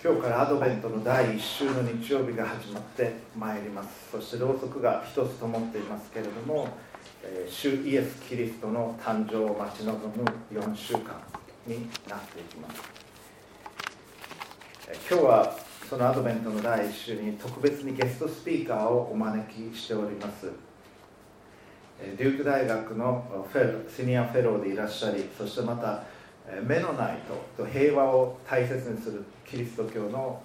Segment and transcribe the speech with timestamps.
[0.00, 3.88] 今日からアドベントの第1週の日曜日が始まってまいります。
[4.12, 6.68] そしてろうそくが一つ灯っていますけれども、
[7.24, 11.20] えー主イエス・キリストの誕生を待ち望む4週間
[11.66, 12.80] になっていきます。
[14.88, 15.56] え今日は
[15.90, 20.52] そのアドベントの第1週に特別にゲストスピーカーをお招きしております。
[21.98, 26.04] デューク大学のフェロシニアフェローでいらっしゃりそしてまた
[26.48, 27.18] えーメノナイ
[27.56, 30.42] トと平和を大切にするキリスト教の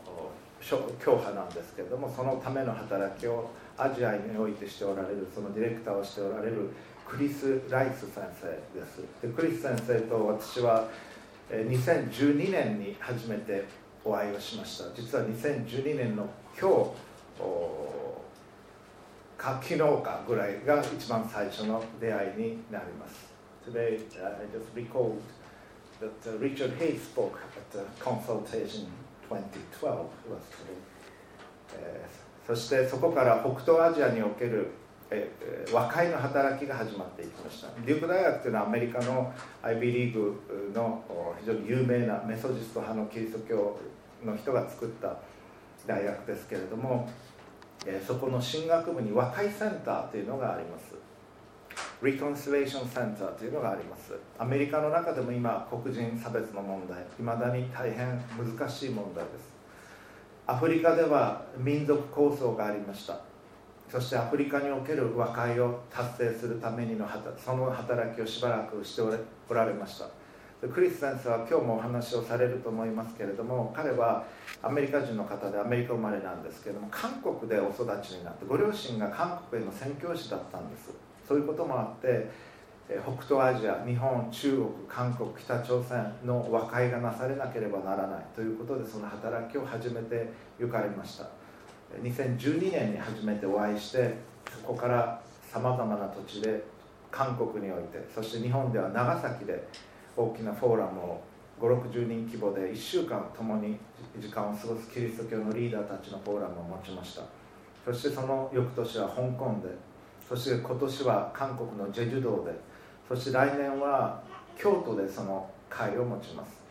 [0.99, 6.69] 教派なんですけれどもそのための働きをアジアにおいてしておられるそのディレクターをしておられる
[7.05, 8.47] クリス・ライス先生
[8.79, 9.01] です。
[9.21, 10.87] でクリス先生と私は
[11.51, 13.65] 2012年に初めて
[14.05, 14.85] お会いをしました。
[14.95, 16.27] 実は2012年の
[16.59, 16.91] 今日
[19.37, 23.33] か昨日かぐらいが一番最初の出会いになります。
[23.65, 25.19] Today uh, I just recalled
[25.99, 28.87] that uh, Richard Hayes spoke at the consultation
[29.29, 30.65] 2012 was to
[31.75, 34.67] えーそしてそこから北東アジアにおける、
[35.09, 35.29] え
[35.71, 37.69] 和解の働きが始まっていきました。
[37.85, 40.41] デューク大学というのはアメリカの IB リーグ
[40.75, 41.03] の
[41.39, 43.79] 非常に有名なメソジスト派のキリスト教
[44.25, 45.15] の人が作った
[45.87, 47.09] 大学ですけれども、
[47.85, 50.95] えそこの進学部に和解センターというのがあります。
[52.03, 54.13] Reconciliation Center というのがあります。
[54.37, 59.53] アメリカの中でも今黒人差別の問題いまだに大変難しい問題です。
[60.45, 63.21] アフリカでは民族構想がありました。
[63.89, 70.07] そしてアフリカにおける和解を達成するためにのその働きをしばらくしておられました。
[70.67, 74.25] クリス先生は今日もお話をされると思いますけれども彼は
[74.61, 80.91] アメリカ人の方でアメリカ生まれなんですけれども韓国でお育ちになってご両親が韓国への宣教師だったんです。
[81.27, 82.29] そういうこともあって
[82.87, 90.29] 北東アジア日本中国韓国北朝鮮の和解がなされなければならないということでその働きを始めて
[90.59, 91.27] 行かれました。
[92.01, 94.15] 2012年に初めてお会いして
[94.51, 96.63] そこからさまざまな土地で
[97.11, 99.67] 韓国においてそして日本では長崎で
[100.17, 101.21] 大きなフォーラムを
[101.61, 103.77] 560人規模で1週間共に
[104.19, 107.21] 時間を過ごすキリスト教のリーダーたちのフォーラムを持ちました。
[107.85, 109.69] そしてその翌年は香港で
[110.27, 112.53] そして今年は韓国のジェジュ道で
[113.07, 114.21] そして来年は
[114.57, 116.61] 京都でその会を持ちます。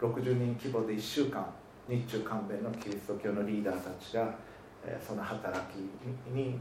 [0.00, 1.46] 60人規模で1週間
[1.88, 4.34] 日中韓米のキリスト教のリーダーたちが、
[5.06, 5.76] その働き
[6.34, 6.58] に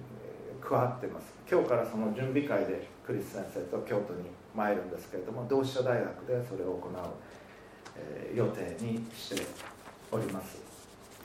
[0.61, 1.33] 加わってます。
[1.49, 9.41] 今日からその準備会でクリス先生と京都に参るんですけれども同志社大学でそれを行う、予定にして
[10.11, 10.57] おります。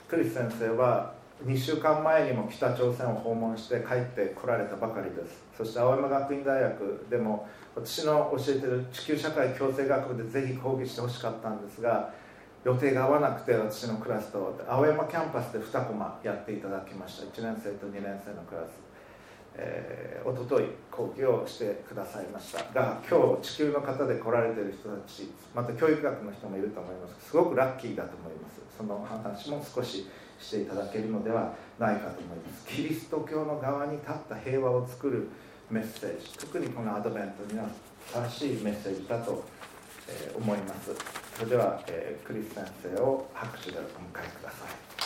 [0.08, 1.14] クリス先生は
[1.44, 5.42] 2週間前にも北朝鮮を訪問して帰ってこられたばかりです。
[5.56, 12.12] そして青山学院大学でも私の教えてる地球社会共生学部でぜひ講義してほしかったんですが
[12.64, 17.40] 予定が合わなくて私のクラスと青山キャンパスで2コマやっていただきました。
[17.40, 18.70] 1年生と2年生のクラス、
[19.54, 22.58] えー、おととい講義をしてくださいました。
[22.74, 27.30] が今日地球の方で来られてる人たちまた教育学の人もいると思います。
[27.30, 28.60] すごくラッキーだと思います。
[28.76, 30.06] その話も少し
[30.40, 32.66] していただけるのではないかと思います。
[32.66, 35.28] キリスト教の側に立った平和を作る
[35.70, 37.66] メッセージ特にこのアドベントには
[38.12, 39.44] 正しいメッセージだと、
[40.08, 40.90] え思います。
[41.36, 44.99] それでは、えークリス先生を拍手でお迎えください。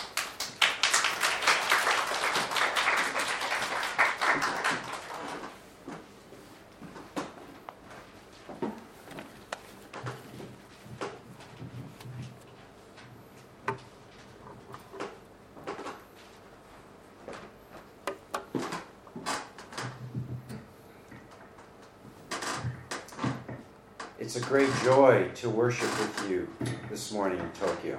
[25.43, 26.47] to worship with you
[26.89, 27.97] this morning in Tokyo.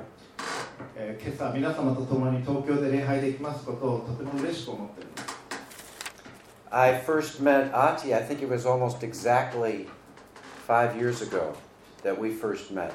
[0.97, 5.37] えー今朝皆様と共に東京で礼拝できますことをとても嬉しく思っています
[6.71, 9.87] I first met Ati, I think it was almost exactly
[10.67, 11.55] five years ago
[12.03, 12.93] that we first met.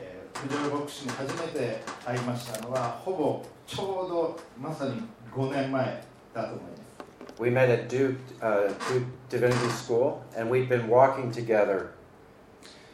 [0.00, 5.02] えー藤原牧師に初めて会いましたのはほぼちょうどまさに
[5.34, 6.78] 5年前だと思います
[7.40, 11.90] We met at Duke, uh, Duke Divinity School, and we've been walking together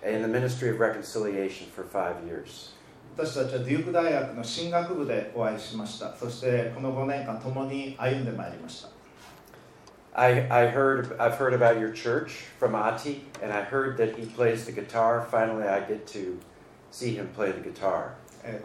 [0.03, 2.73] in the ministry of reconciliation for five years.
[3.17, 6.15] 私たちはデューク大学の進学部でお会いしました。
[6.15, 8.89] そしてこの5年間共に歩んでまいりました。
[10.13, 14.65] I, I heard, I've heard about your church from Ati, and I heard that he plays
[14.65, 15.27] the guitar.
[15.29, 16.39] Finally, I get to
[16.91, 18.15] see him play the guitar.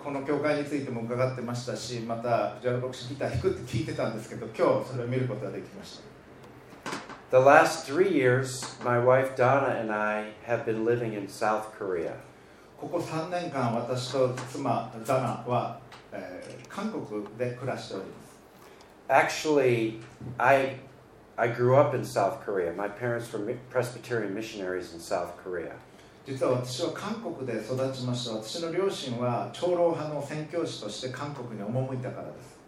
[0.03, 6.14] この教会についても伺ってましたし、また、藤原牧師ギター弾くって聞いてたんですけど、今日それを見ることができました。
[7.32, 12.14] The last three years, my wife Donna and I have been living in South Korea.
[12.80, 15.80] ここ3年間私と妻ダナは、
[16.12, 18.40] えー韓国で暮らしております
[19.10, 20.00] Actually,
[20.38, 20.78] I
[21.36, 22.72] I grew up in South Korea.
[22.74, 25.72] My parents were mi- Presbyterian missionaries in South Korea.
[26.26, 32.60] 実は私は韓国で育ちました私の両親は長老派の宣教師として韓国に赴いたからです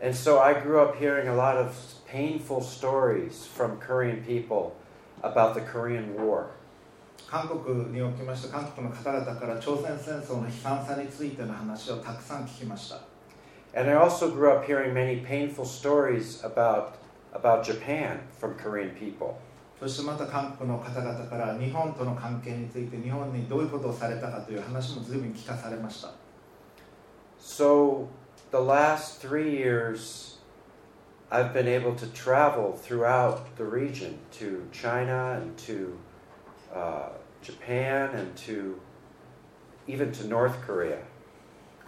[0.00, 1.72] And so I grew up hearing a lot of
[2.12, 4.76] painful stories from Korean people
[5.22, 6.50] about the Korean War.
[7.30, 13.00] 韓国におきまして韓国の方々から朝鮮戦争の悲惨さについての話をたくさん聞きました
[13.78, 16.94] And I also grew up hearing many painful stories about
[17.34, 19.34] about Japan from Korean people.
[19.78, 26.12] そしてまた韓国の方々から日本との関係について日本にどういうことをされたかという話も随分聞かされました
[27.38, 28.08] So
[28.50, 30.31] the last 3 years
[31.32, 35.98] I've been able to travel throughout the region to China and to
[36.74, 37.08] uh,
[37.42, 38.80] Japan and to
[39.86, 40.98] even to North Korea.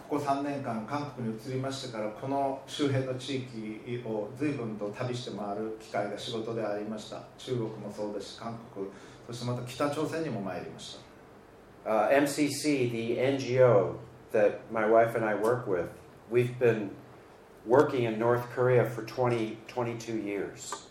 [0.09, 8.87] ここ3年間韓国に移りましてからこの周辺の地域を随分と旅して回る機会が仕事でありました中国もそうですし韓国
[9.25, 11.11] そしてまた北朝鮮にも参りました
[11.83, 13.95] Uh, MCC, the NGO
[14.31, 15.89] that my wife and I work with,
[16.29, 16.91] we've been
[17.65, 20.87] working in North Korea for 20, 22 years.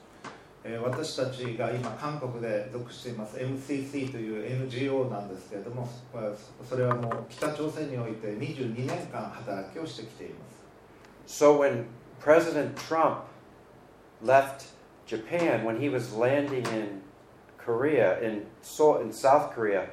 [0.62, 6.32] えー私たちが今韓国で属しています MCC という NGO なんですけれどもまあ
[6.69, 11.87] それはもう北朝鮮において22年間働きをしてきています So when
[12.20, 13.23] President Trump
[14.23, 14.67] left
[15.06, 17.00] Japan, when he was landing in
[17.56, 19.88] Korea, in Seoul, in South Korea,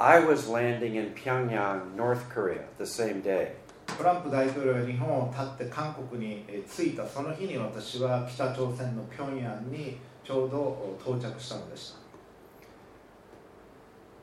[0.00, 3.52] I was landing in Pyongyang, North Korea, the same day.
[3.97, 11.97] トランプ大統領が日本を立って韓国にえー着いたその日に私は北朝鮮の平壌にちょうど到着したのでした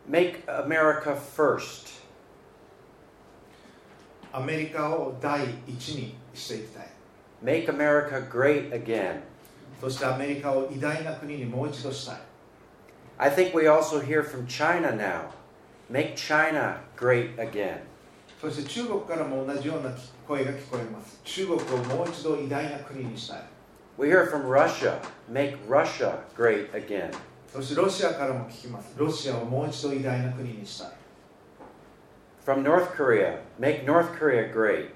[0.09, 2.03] Make America first.
[4.33, 6.89] アメリカを第一にしていきたい
[7.43, 9.23] Make America great again.
[9.81, 12.17] そしてアメリカを偉大な国にもう一度したい
[13.19, 15.31] I think we also hear from China now.
[15.91, 17.94] Make China great again.
[18.44, 19.92] そして中国からも同じような
[20.28, 23.44] 声が聞こえます中国をもう一度偉大な国にしたい
[23.98, 25.02] We hear from Russia.
[25.30, 27.12] Make Russia great again.
[27.52, 30.92] そしてロシアからも聞きますロシアをもう一度偉大な国にしたい
[32.46, 33.40] From North Korea.
[33.60, 34.92] Make North Korea great.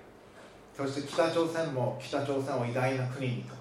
[0.78, 3.56] そして北朝鮮も北朝鮮を偉大な国にと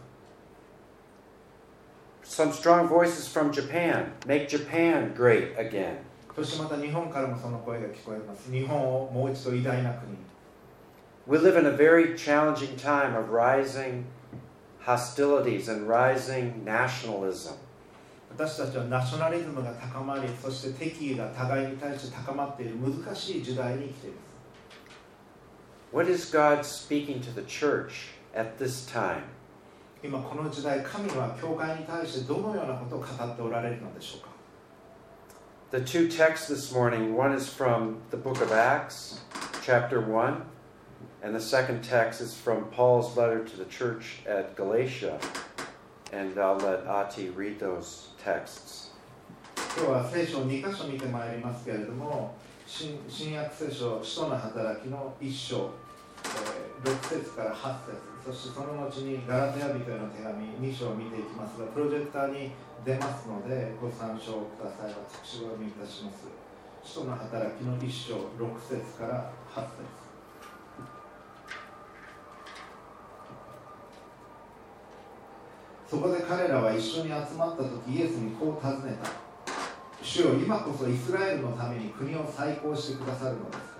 [2.24, 4.12] Some strong voices from Japan.
[4.26, 5.96] Make Japan great again.
[6.37, 10.17] そしてまた日本からもその声が聞こえます日本をもう一度偉大な国に
[11.25, 14.03] We live in a very challenging time of rising
[14.85, 17.55] hostilities and rising nationalism.
[18.37, 24.27] 私たちはナショナリズムが高まりそして敵意が互いに対して高まっている難しい時代に生きています
[25.91, 29.23] What is God speaking to the church at this time?
[30.03, 34.26] 今この時代神は教会に対してどのようなことを語っておられるのでしょうか？
[35.70, 39.20] The two texts this morning one is from the book of Acts,
[39.62, 40.42] chapter 1,
[41.22, 45.18] and the second text is from Paul's letter to the church at Galatia.
[46.12, 48.90] And I'll let Ati read those texts.
[49.74, 52.34] 今日は聖書を2箇所見てまいりますけれども
[52.66, 55.85] 新新約聖書使徒の働きの1章、えー
[56.83, 62.51] 6節から8節そしてその後にガラテヤ人への手紙2章を見ていきますがプロジェクターに
[62.83, 64.91] 出ますのでご参照ください。
[64.91, 66.27] 私がお読みいたします。
[66.83, 70.07] 使徒の働きの1章6節から8節。
[75.89, 79.09] そこで彼らは一緒に集まった時イエスにこう尋ねた。
[80.03, 83.77] 主よ今こそイスラエルのために国を再興してくださるのですか。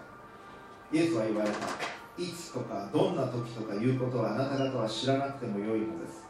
[0.93, 1.96] イエスは言われた。
[2.17, 6.25] いつとかどんな時とかいうことはあなた方は知らなくてもよいのです。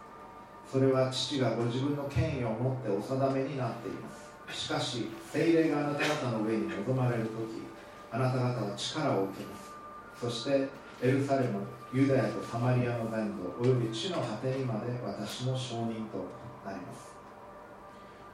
[0.71, 4.65] それは父がご自分の権威を持ってお定めになっています。
[4.65, 7.63] しかし聖霊があなた方の上に臨まれる時
[8.11, 9.71] あなた方は力を受けます。
[10.19, 10.67] そして
[11.01, 11.61] エルサレム
[11.93, 16.25] ユダヤとサマリアの全土および地の果てにまで私の証人と
[16.65, 17.15] なります。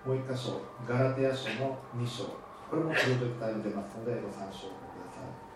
[0.05, 2.43] もう一箇所ガラテヤ書の2章。
[2.74, 5.53] これもプロジェクターに出ますのでご参照ください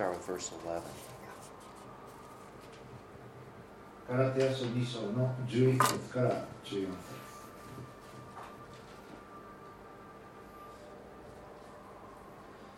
[0.00, 0.80] Start with verse 11.
[4.08, 6.30] ガラテヤ書2章の11節から
[6.64, 6.90] 14節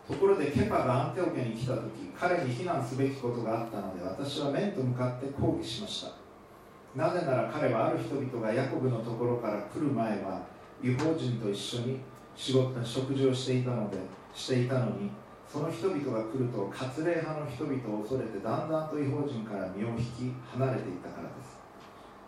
[0.09, 1.83] ところでケパがアンテオケに来た時
[2.19, 10.43] 彼に非難すべきことがあったので私は面と向かって抗議しましたなぜなら彼はある人々がヤコブのところから来る前は
[10.83, 12.01] 違法人と一緒に
[12.35, 13.99] 仕事食事をしていたので
[14.35, 15.09] していたのに
[15.53, 21.61] その人々が来ると割礼派の人々を恐れてだんだんと違法人から身を引き離れていったからです。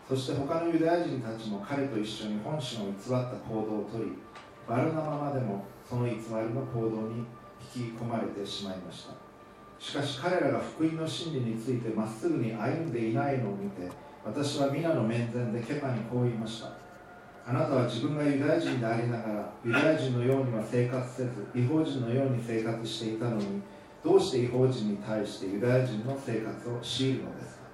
[0.07, 4.13] そして他のユダヤ人たちも彼と一緒に本心を偽った行動をとり
[4.69, 6.19] バルナマまでもその偽り
[6.53, 7.25] の行動に
[7.75, 9.15] 引き込まれてしまいました。
[9.79, 13.91] しかし彼らが福音の真理についてまっすぐに歩んでいないのを見て
[14.23, 16.84] 私は皆の面前でケパにこう言いました。
[17.47, 23.61] あなたは自分がユダヤ人でありながらユダヤ人のようには生活せず違法人のように生活していたのに
[24.03, 27.65] どうして違法人に対してユダヤ人の生活を強いるのですか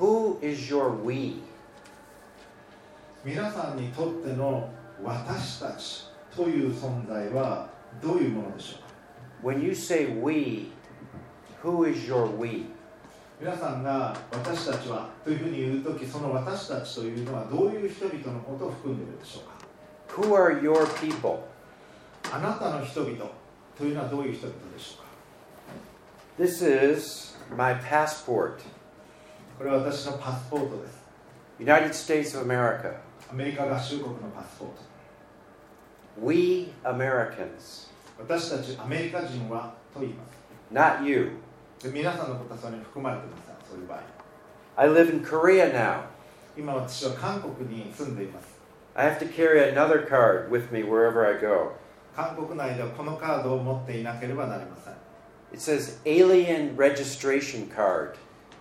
[0.00, 1.42] ？Who is your we?
[3.24, 4.68] 皆さんにとっての
[5.02, 7.68] 私たちという存在は
[8.02, 8.76] どういうものでしょ
[9.42, 10.72] うか？When you say we,
[11.62, 12.73] who is your we?
[13.44, 19.42] 皆さんが私たちはというふうに言うときその私たちというのはどういう人々のことを含んでいるでしょ
[20.16, 21.40] うか？Who are your people?
[22.32, 23.18] あなたの人々
[23.76, 25.02] というのはどういう人々でしょ
[26.38, 28.60] うか？This is my passport.
[29.58, 31.04] これは私のパスポートです
[31.60, 32.94] United States of America.
[33.30, 34.74] アメリカ合衆国のパスポート
[36.26, 40.32] We Americans, 私たちアメリカ人はと言います
[40.72, 41.43] not you.
[41.82, 44.00] で皆さんのことはそれに含まれていませんそういう場合。
[44.76, 46.02] I live in Korea now.
[46.56, 48.46] 今私は韓国に住んでいます。
[48.94, 51.72] I have to carry another card with me wherever I go.
[52.14, 54.94] 韓国内ではこのカードを持っていなければなりません。
[55.52, 58.14] It says alien registration card.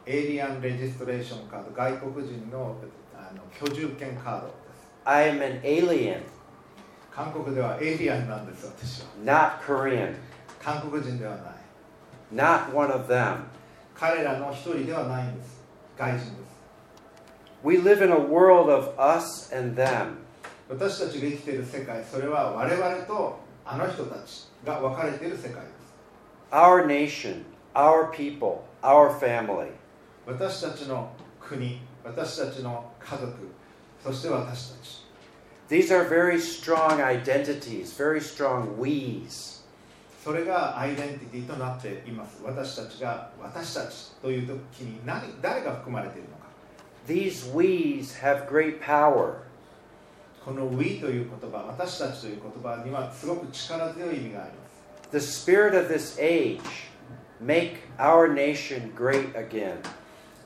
[0.05, 2.75] エイリアンレジストレーションカード外国人の
[3.15, 4.57] あの居住権カードです。
[5.05, 6.21] I am an alien,
[7.11, 9.07] 韓国ではエイリアンなんです私は。
[9.23, 10.15] Not Korean,
[10.59, 11.52] 韓国人ではない
[12.32, 13.44] not one of them.
[13.94, 15.60] 彼らの一人ではないんです
[15.98, 16.32] 外人です
[17.64, 20.18] We live in a world of us and them.
[20.68, 25.62] 私たちが生きている世界それは我々とあの人たちが分かれている世界です
[26.50, 29.70] Our nation, our people, our family.
[30.26, 33.32] 私たちの国私たちの家族
[34.02, 35.04] そして私たち
[35.68, 39.51] These are very strong identities, very strong we's.
[40.23, 46.43] それがアイデンティティとなっています私たちが私たちという時に何誰が含まれているのか
[47.05, 49.41] These we's have great power.
[50.45, 56.61] この We という言葉私たちという言葉にはすごく力強い意味があります The spirit of this age
[57.41, 59.75] make our nation great again.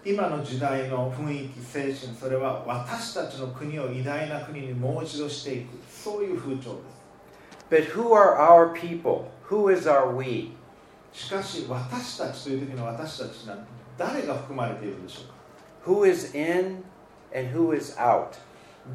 [0.03, 6.79] 今の時代の雰囲気精神それは私たちの国を偉大な国にもう一度していくそういう風潮で
[7.69, 9.25] But who are our people?
[9.49, 10.51] Who is our we?
[11.13, 13.57] すしかし私たちという時の私たちは
[13.97, 16.83] 誰が含まれているでしょうか？Who is in
[17.33, 18.37] and who is out?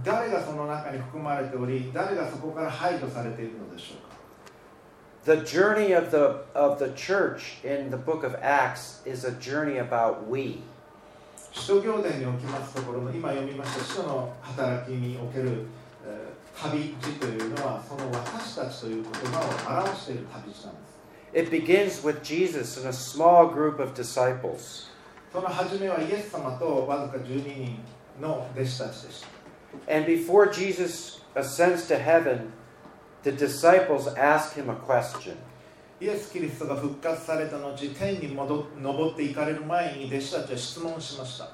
[0.05, 4.13] 誰がその中に含まれており誰がそこから排除されているのでしょうか
[5.25, 10.29] ？The journey of the of the church in the book of Acts is a journey about
[10.29, 10.63] we.
[11.53, 15.82] 使徒行伝におきますところの今読みました使徒の働きにおける、えー
[16.56, 20.98] 旅路というのはその私たちという言葉を表している旅路なんです
[21.34, 24.88] It begins with Jesus and a small group of disciples.
[25.32, 27.80] その初めはイエス様とわずか12人
[28.22, 29.22] の弟子たちでし
[29.88, 32.52] た And before Jesus ascends to heaven,
[33.24, 35.36] the disciples ask him a question.
[36.00, 41.50] イエス・キリストが復活された後天に戻登っていかれる前に弟子たちは質問しました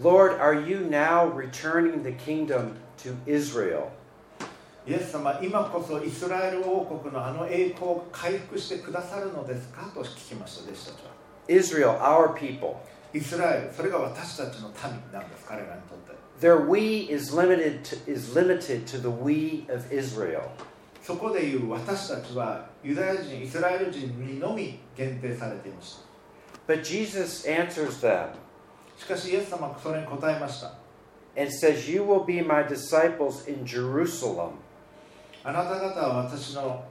[0.00, 3.90] Lord, are you now returning the kingdom to Israel?
[4.87, 11.11] イエス様今こそイスラエル王国のあの栄光を回復してくださるのですかと聞きました弟子たちは
[11.49, 12.75] Israel, our people.
[13.13, 20.43] イスラエルそれが私たちの民なんです彼らにとって Their we is limited to, is limited to the we of Israel.
[21.01, 25.97] そこでいう私たちはユダヤ人イスラエル人にのみ限定されていまし
[26.67, 28.29] た But Jesus answers them
[28.97, 30.73] しかしイエス様はそれに答えました
[31.37, 34.57] and says, You will be my disciples in Jerusalem,
[35.46, 36.84] あなた方は私の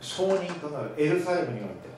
[0.00, 1.90] 証人となるエルサレムにおいて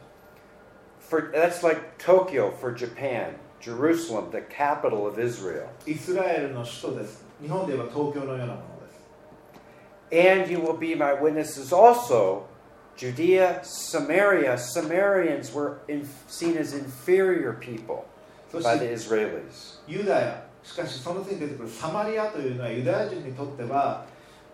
[1.12, 5.68] for that's like Tokyo for Japan, Jerusalem, the capital of Israel.
[5.86, 8.56] イスラエルの首都です日本では東京のようなもの
[8.86, 8.92] で
[10.10, 12.44] す And you will be my witnesses also.
[12.96, 14.58] Judea, Samaria.
[14.58, 18.04] Samaritans were in, seen as inferior people
[18.50, 19.80] そし by the て Israelis.
[19.86, 24.06] ユダヤしかしその次に出てくるサマリアというのはユダヤ人にとっては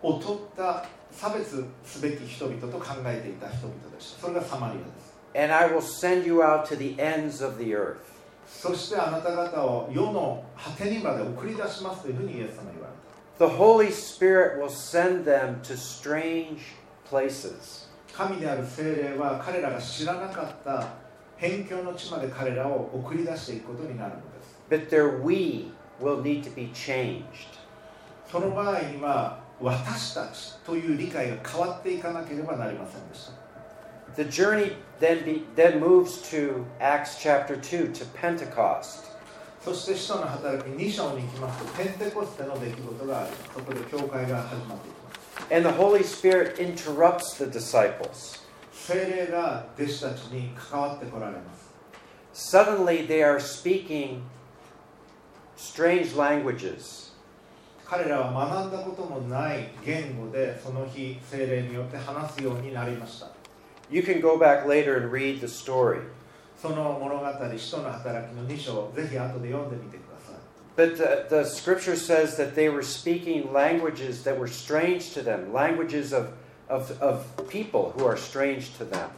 [0.04, 7.98] 劣った差別すべき人々と考えていた人々でしたそれがサマリアです And I will send you out to the ends of the earth.
[8.46, 12.94] そしてあなた方を世の果てにまで送り出しますというふうにイエス様は言われ
[13.40, 16.60] The Holy Spirit will send them to strange
[17.10, 17.88] places.
[18.16, 20.90] た神である精霊は彼らが知らなかった
[21.38, 27.24] 辺境の地まで彼らを送り出していくことになるのです But their we will need to be changed.
[28.32, 33.49] その場合には私たちという理解が変わっていかなければなりませんでした
[34.17, 39.09] The journey then, be, then moves to Acts chapter 2 to Pentecost.
[39.61, 48.41] そして使徒の働き2章に行きますとペンテコステの出来事がありそこで教会が始まっていきます And the Holy Spirit interrupts the disciples.
[48.73, 54.23] 精霊が弟子たちに関わってこられます Suddenly they are speaking
[55.57, 57.02] strange languages.
[57.86, 63.28] 彼らは学んだこともない言語でその日精霊によって話すようになりました
[63.92, 66.00] You can go back later and read the story.
[66.60, 70.36] その物語使徒の働きの2章ぜひ後で読んでみてください
[70.76, 75.54] But the, the scripture says that they were speaking languages that were strange to them,
[75.54, 76.34] languages of,
[76.70, 79.10] of, of people who are strange to them.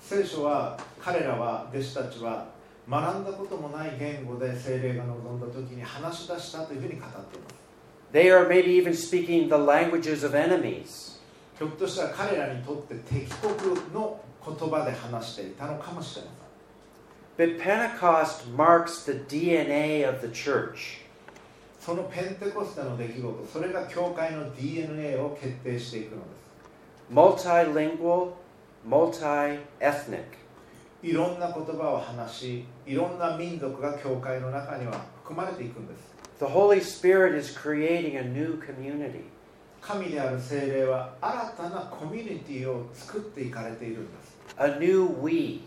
[0.00, 2.46] 聖書は彼らは弟子たちは
[2.88, 7.69] 学んだこともない言語で精霊が望んだ時に話し出したというふうに語っています
[8.12, 11.18] They are maybe even speaking the languages of enemies.
[11.58, 13.52] ひょっとしたら彼らにとって敵国
[13.92, 16.40] の言葉で話していたのかもしれません
[17.36, 21.02] But Pentecost marks the DNA of the church.
[21.78, 26.24] そのペンテコステの出来事それが教会の DNA を決定していくので
[27.38, 28.32] す Multilingual,
[28.86, 30.24] multi ethnic.
[31.02, 36.09] いろんな言葉を話しいろんな民族が教会の中には含まれていくんです
[36.40, 39.26] The Holy Spirit is creating a new community.
[39.82, 45.60] 神である精霊は新たなコミュニティを作っていかれているんです A new we.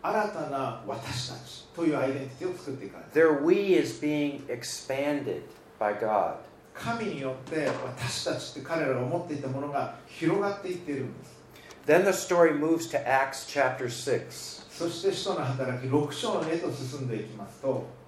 [0.00, 5.42] 新たな私たちというアイデンティティを作っていかれて Their we is being expanded
[5.80, 6.36] by God.
[6.72, 11.42] 神によって私たちって彼らが思っていたものが広がっていっているんです
[11.84, 14.70] Then the story moves to Acts chapter 6.
[14.70, 18.01] そして使徒の働き6章へと進んでいきますと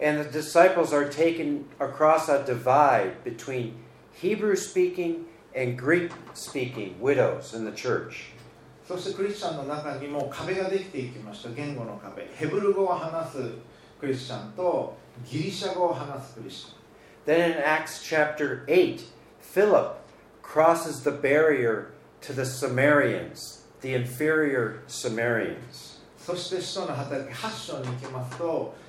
[0.00, 3.76] And the disciples are taken across a divide between
[4.12, 8.32] Hebrew speaking and Greek speaking widows in the church.
[8.86, 13.38] そしてクリスチャンの中にも壁ができていきました言語の壁ヘブル語を話す
[13.98, 16.84] クリスチャンとギリシャ語を話すクリスチャン
[17.26, 19.02] Then in Acts chapter 8,
[19.40, 19.96] Philip
[20.42, 26.02] crosses the barrier to the Samaritans, the inferior Samaritans.
[26.18, 28.84] そして使徒の働き8章に行きますとえー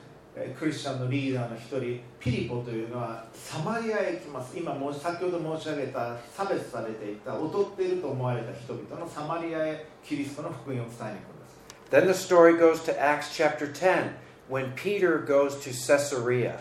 [0.59, 11.17] クリスチャンのリーダーの一人ピリポというのはサマリアへ行きます今もう先ほど申し上げた差別されていた劣っていると思われた人々のサマリアへキリストの福音を伝えに行くんで
[11.49, 14.15] す Then the story goes to Acts chapter 10
[14.49, 16.59] when Peter goes to Caesarea.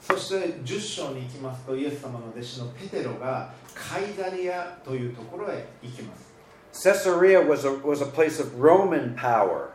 [0.00, 6.32] そして10章に行きますとイエス様の弟子のペテロがカイザリアというところへ行きます
[6.72, 9.72] Caesarea was a, was a place of Roman power.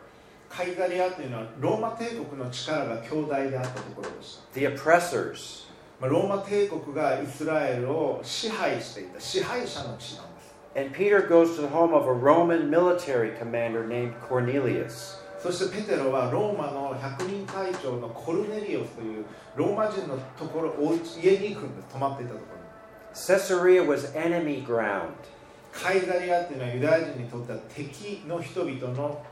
[0.48, 5.68] カイザリアというのはローマ帝国の力が強大であったところでした The oppressors.
[6.00, 15.18] まあローマ帝国がイスラエルを支配していた支配者の地なんです And Peter goes to the home of a Roman military commander named Cornelius.
[15.42, 22.68] そしてペテロはローマの百人隊長のコルネリオスというローマ人のところお家家に行くんです泊まっていたところに
[23.14, 25.12] Caesarea was enemy ground.
[25.72, 29.24] カイザリアというのはユダヤ人にとっては敵の人々の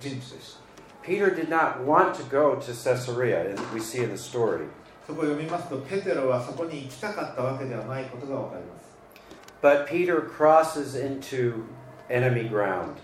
[0.00, 0.66] 陣地でした
[1.06, 4.66] Peter did not want to go to Caesarea, as we see in the story.
[5.06, 8.86] そこを読みますとペテロはそこに行きたかったわけではないことがわかります
[9.62, 11.64] But Peter crosses into
[12.08, 12.94] enemy ground.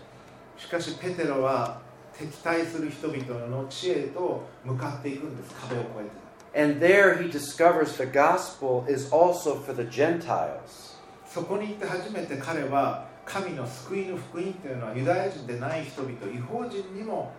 [0.59, 1.81] しかしペテロは
[2.19, 6.23] 敵対する人々の地へと向かっていくんです壁を越えて
[6.55, 10.97] And there he discovers the gospel is also for the Gentiles.
[11.27, 17.34] そこに行って初めて彼は 神の救いの福音というのはユダヤ人でない人々違法人にも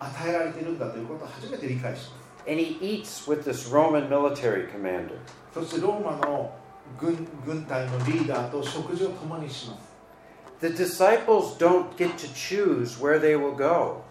[0.00, 5.18] 与えられているんだということを初めて理解します And he eats with this Roman military commander.
[5.52, 6.54] そしてローマの
[6.98, 9.88] 軍軍隊のリーダーと食事を共にします
[10.60, 14.02] The disciples don't get to choose where they will go.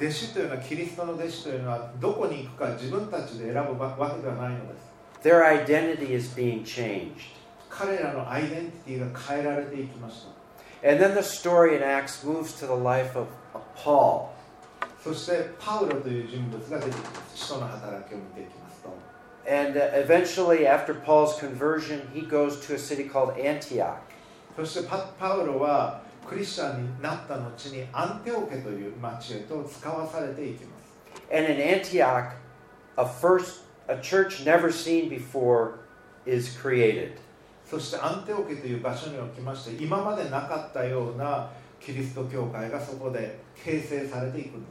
[0.00, 4.90] 弟子というのはキリストの弟子というのはどこに行くか自分たちで選ぶわけではないのです
[5.22, 7.12] Their identity is being changed.
[7.68, 10.31] 彼らのアイデンティティが変えられていきました
[10.82, 13.28] And then the story in Acts moves to the life of,
[13.76, 14.34] Paul.
[19.46, 24.02] And uh, eventually, after Paul's conversion, he goes to a city called Antioch.
[31.30, 32.34] And in Antioch,
[32.96, 35.80] a first a church never seen before
[36.24, 37.18] is created.
[37.72, 41.48] そしてアンテオケという場所におきまして今までなかったような
[41.80, 44.66] キリスト教会がそこで形成されていくんで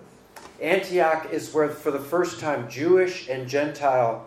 [0.85, 0.93] す。
[0.93, 4.21] Antioch is where, for the first time, Jewish and Gentile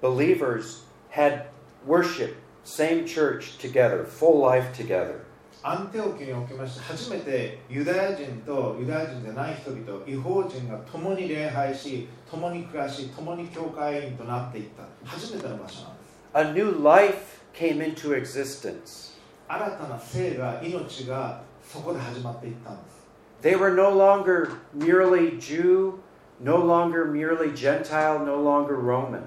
[0.00, 1.44] believers had
[1.86, 2.34] worship,
[2.64, 5.20] same church together, full life together.
[5.62, 14.82] アンテオケにおきまして初めてユダヤ人とユダヤ人じゃない人々違法人が共に礼拝し共に暮らし共に教会員となっていった。
[15.08, 16.58] 初めての場所なんです。
[16.58, 19.12] A new life came into existence.
[19.48, 23.02] 新たな生が命がそこで始まっていったんです
[23.42, 25.94] They were no longer merely Jew,
[26.40, 29.22] no longer merely Gentile, no longer Roman.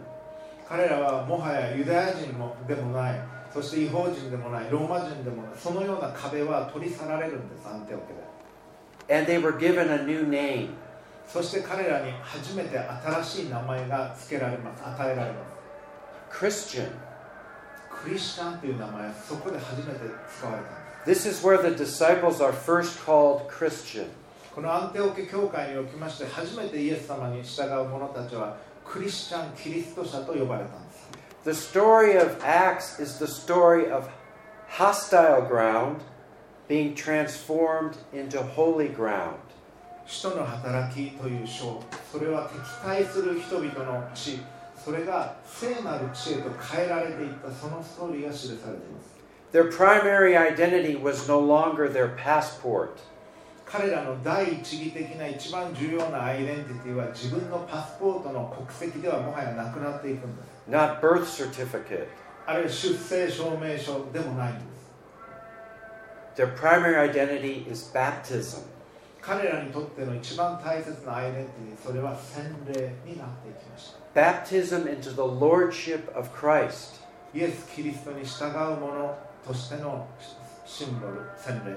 [0.67, 3.19] 彼らはもはやユダヤ人もでもない
[3.53, 10.69] そして違法人でもないローマ人でもないそのような壁は取り去られるんですアンテオケで And they were given a new name
[11.27, 15.55] そして彼らに初めて新しい名前が付けられます与えられます
[16.31, 16.89] Christian.
[18.03, 19.99] クリスチャンという名前はそこで初めて
[20.37, 24.07] 使われたんです This is where the disciples are first called Christian.
[24.53, 31.09] このアンテオケ教会におきまして初めてイエス様に従う者たちはクリスチャンキリスト者と呼ばれたんです
[31.43, 34.09] The story of Acts is the story of
[34.67, 35.97] hostile ground
[36.67, 39.35] being transformed into holy ground.
[40.07, 44.39] 使徒の働きという章それは敵対する人々の地
[44.85, 49.15] それが聖なる地へと変えられていったそのストーリーが記されています
[49.51, 52.89] Their primary identity was no longer their passport.
[53.65, 62.07] 彼らの第一義的な一番重要なアイデンティティは自分のパスポートの国籍ではもはやなくなっていくんです not birth certificate.
[62.45, 64.75] あるいは出生証明書でもないんです
[66.35, 68.74] Their primary identity is baptism.
[69.25, 77.01] 彼らにとっての一番大切なアイデンティティそれは洗礼になっていきました Baptism into the lordship of Christ.
[77.33, 80.07] イエス・キリストに従う者としての
[80.65, 81.75] シンボル洗礼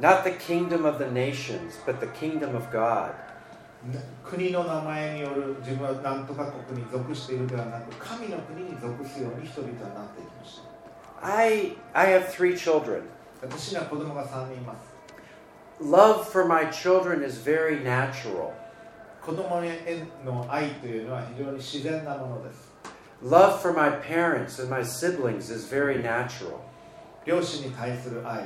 [0.00, 3.12] Not the kingdom of the nations, but the kingdom of God.
[4.24, 10.60] 国の名前による自分は何とか国に属しているではなく神の国に属すように人々はなっていきまし
[11.20, 13.02] た I, I have three children.
[13.40, 14.89] 私には子供が3人います
[15.81, 18.53] Love for my children is very natural.
[19.21, 22.71] 子供への愛というのは非常に自然なものです
[23.23, 26.59] Love for my parents and my siblings is very natural.
[27.25, 28.45] 両親に対する愛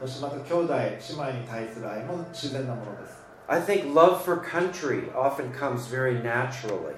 [0.00, 3.16] そしてまた兄弟姉妹に対する愛も自然なものです
[3.48, 6.94] I think love for country often comes very naturally.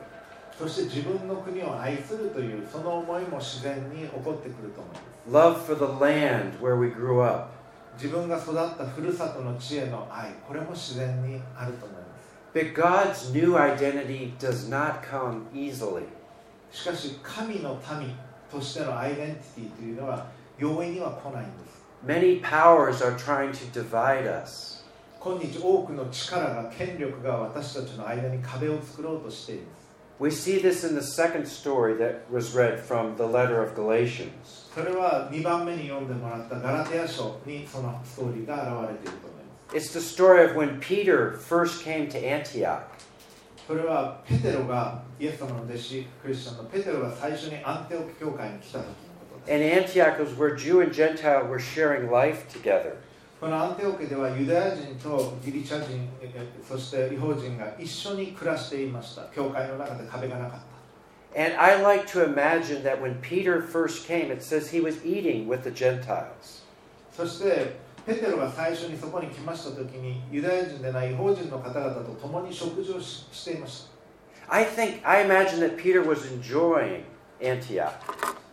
[0.58, 7.53] そして自分の国を愛するというその思いも自然に起こってくると思います Love for the land where we grew up.
[7.95, 16.03] 自分が育ったふるさとの地への愛これも自然にあると思います But God's new identity does not come easily.
[16.71, 18.15] しかし神の民
[18.49, 20.27] としてのアイデンティティというのは
[20.57, 24.85] 容易には来ないんです Many powers are trying to divide us.
[25.19, 29.84] 今日多くの力が権力が私たちの間に壁を作ろうとしています
[30.18, 34.68] We see this in the second story that was read from the letter of Galatians.
[34.74, 42.82] それは2番目に読んでもらったガラテヤ書にそのストーリーが現れていると思います It's the story of when Peter first came to Antioch.
[43.66, 52.96] それはペテロがイエス様の弟子クリスチャンのペテロが最初にアンテオキ教会に来た時のことです And Antioch was where Jew and Gentile were sharing life together.
[53.39, 56.31] このアンテオケではユダヤ人とギリシャ人え
[56.67, 60.75] そして違法人が一緒に暮らしていました教会の中で壁がなかった
[61.37, 65.49] And I like to imagine that when Peter first came, it says he was eating
[65.49, 66.63] with the Gentiles.
[67.11, 73.87] そしてペテロが最初にそこに来ました時にユダヤ人でない違法人の方々と共に食事をししていまし
[74.47, 77.01] た I think, I imagine that Peter was enjoying
[77.41, 77.91] Antioch.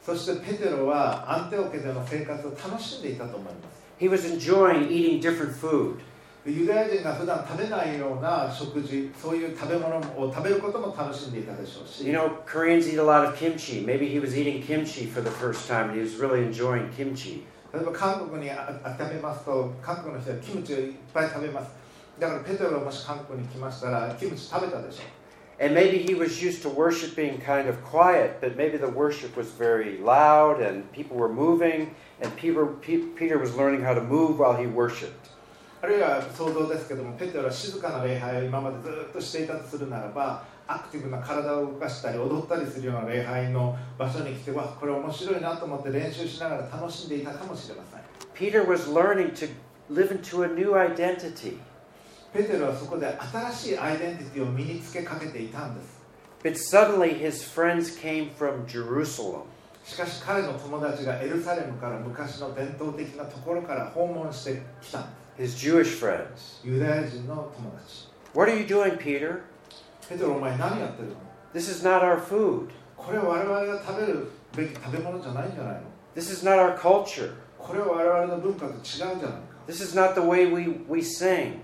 [0.04, 6.00] そしてペテロはアンテオケでの生活を楽しんでいたと思います He was enjoying eating different food.
[6.44, 13.86] でユダヤ人が普段食べないような食事そういう食べ物を食べることも楽しんでいたでしょうし You know, Koreans eat a lot of kimchi.
[13.86, 17.44] Maybe he was eating kimchi for the first time and he was really enjoying kimchi.
[17.72, 21.70] 例えば韓国にああ食べますと韓国の人はキムチをいっぱい食べます
[22.18, 25.21] だからペテロがもし韓国に来ましたらキムチ食べたでしょう
[25.61, 29.47] And maybe he was used to worshiping kind of quiet, but maybe the worship was
[29.51, 34.37] very loud and people were moving, and Peter, Pe- Peter was learning how to move
[34.37, 35.31] while he worshiped.
[35.81, 48.01] あるいは想像ですけどもペテロは静かな礼拝を今までずっとしていたとするならばアクティブな体を動かしたり踊ったりするような礼拝の場所に来てわこれ面白いなと思って練習しながら楽しんでいたかもしれません
[48.33, 49.47] Peter was learning to
[49.89, 51.59] live into a new identity.
[52.33, 55.97] ペテロはそこで新しいアイデンティティを身につけかけていたんです
[56.43, 59.43] But suddenly his friends came from Jerusalem.
[59.83, 65.03] しかし彼の友達がエルサレムから昔の伝統的なところから訪問してきたん
[65.37, 66.35] で his Jewish friends.
[66.35, 69.41] すユダヤ人の友達 What are you doing, Peter?
[70.07, 71.15] ペテロお前何やってるの
[71.53, 72.69] This is not our food.
[72.95, 75.81] これは我々が食べるべき食べ物じゃないんじゃないの
[76.15, 77.31] This is not our culture.
[77.57, 79.29] これは我々の文化と違うじゃないか
[79.67, 81.59] This is not the way we, we sing.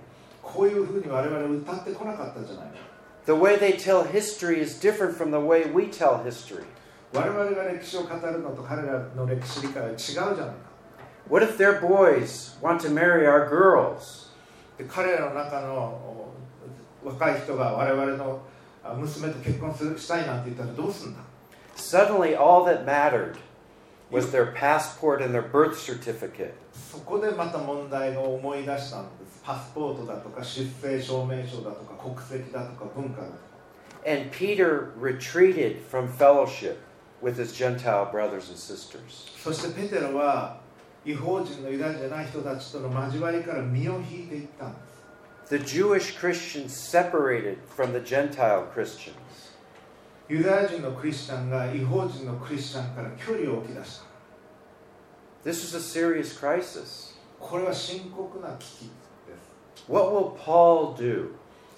[0.48, 2.74] こういうふうに我々歌ってこなかったじゃないか
[3.26, 6.64] The way they tell history is different from the way we tell history.
[7.14, 10.54] 我々が歴史を語るのと彼らの歴史理解は違うじゃないか
[11.30, 14.30] What if their boys want to marry our girls?
[14.78, 15.76] で彼らの中の
[17.06, 18.42] お若い人が我々の
[18.84, 21.20] あ娘と結婚するしたいなんて言ったらどうすんだ
[21.76, 23.36] Suddenly, all that mattered
[24.12, 26.54] was their passport and their birth certificate.
[26.92, 33.38] そこでまた問題を思い出したんですパスポートだとか出生証明書だとか国籍だとか文化だとか
[34.06, 36.78] And Peter retreated from fellowship
[37.22, 39.32] with his Gentile brothers and sisters.
[39.42, 40.60] そしてペテロは
[41.06, 44.94] 違法人のユダヤ人じゃない人たちとの交わりから身を引いていったんです
[45.50, 49.16] The Jewish Christians separated from the Gentile Christians.
[50.29, 54.09] ユダヤ人のクリスチャンが違法人のクリスチャンから距離を置き出した
[55.49, 57.15] This was a serious crisis.
[57.41, 58.89] これは深刻な危機で
[59.77, 61.31] す What will Paul do?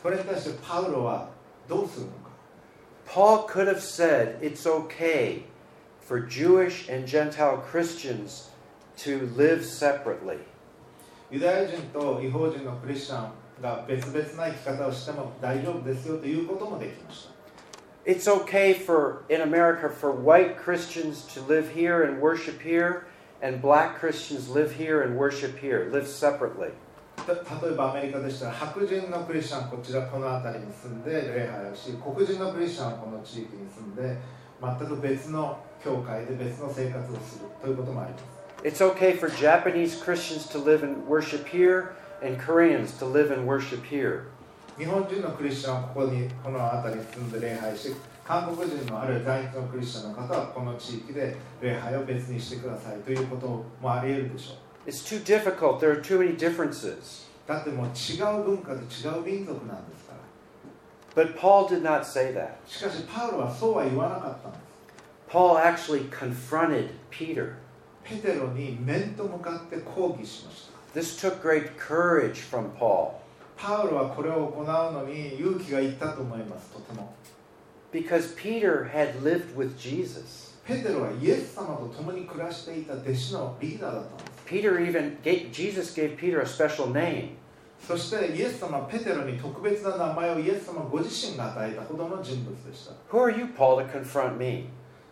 [0.03, 1.29] それに対してパウロは
[1.69, 2.31] どうするのか
[3.07, 5.43] Paul could have said it's okay
[6.01, 8.51] for Jewish and Gentile Christians
[8.97, 10.39] to live separately.
[11.31, 17.40] ユダヤ人と違法人のクリスチャンが別々な生き方をしても大丈夫ですよということもできました
[18.06, 23.08] It's okay for in America for white Christians to live here and worship here
[23.42, 26.72] and black Christians live here and worship here, live separately.
[27.26, 34.18] た例えばアメリカでしたら白人のクリスチャンこちらこの辺りに住んで礼拝をし黒人のクリスチャンはこの地域に住んで
[34.62, 38.26] 全く別の教会で別の生活をするということもあります
[38.64, 43.48] It's okay for Japanese Christians to live and worship here and Koreans to live and
[43.48, 44.28] worship here.
[44.79, 54.57] 日本人のクリスチャンはここにこの辺りに住んで礼拝して韓国人のあるいは在日のクリスチャンの方はこの地域で礼拝を別にしてくださいということもあり得るでしょう
[54.87, 55.79] It's too difficult.
[55.81, 57.29] There are too many differences.
[57.47, 60.15] だってもう違う文化で違う民族なんですか
[61.17, 62.53] ら But Paul did not say that.
[62.67, 64.63] しかしパウロはそうは言わなかったんです
[65.29, 67.55] Paul actually confronted Peter.
[68.05, 73.20] ペテロに面と向かって抗議しました This took great courage from Paul
[73.61, 77.13] パウロはこれを行うのに勇気がいったと思いますとても
[77.93, 80.57] because Peter had lived with Jesus.
[80.65, 87.31] ペテロはイエス様と共に暮らしていた弟子のリーダーだったんです Peter even gave, Jesus gave Peter a special name.
[87.87, 94.69] そしてイエス様はペテロに特別な名前をイエス様ご自身が与えたほどの人物でした Who are you, Paul, to confront me?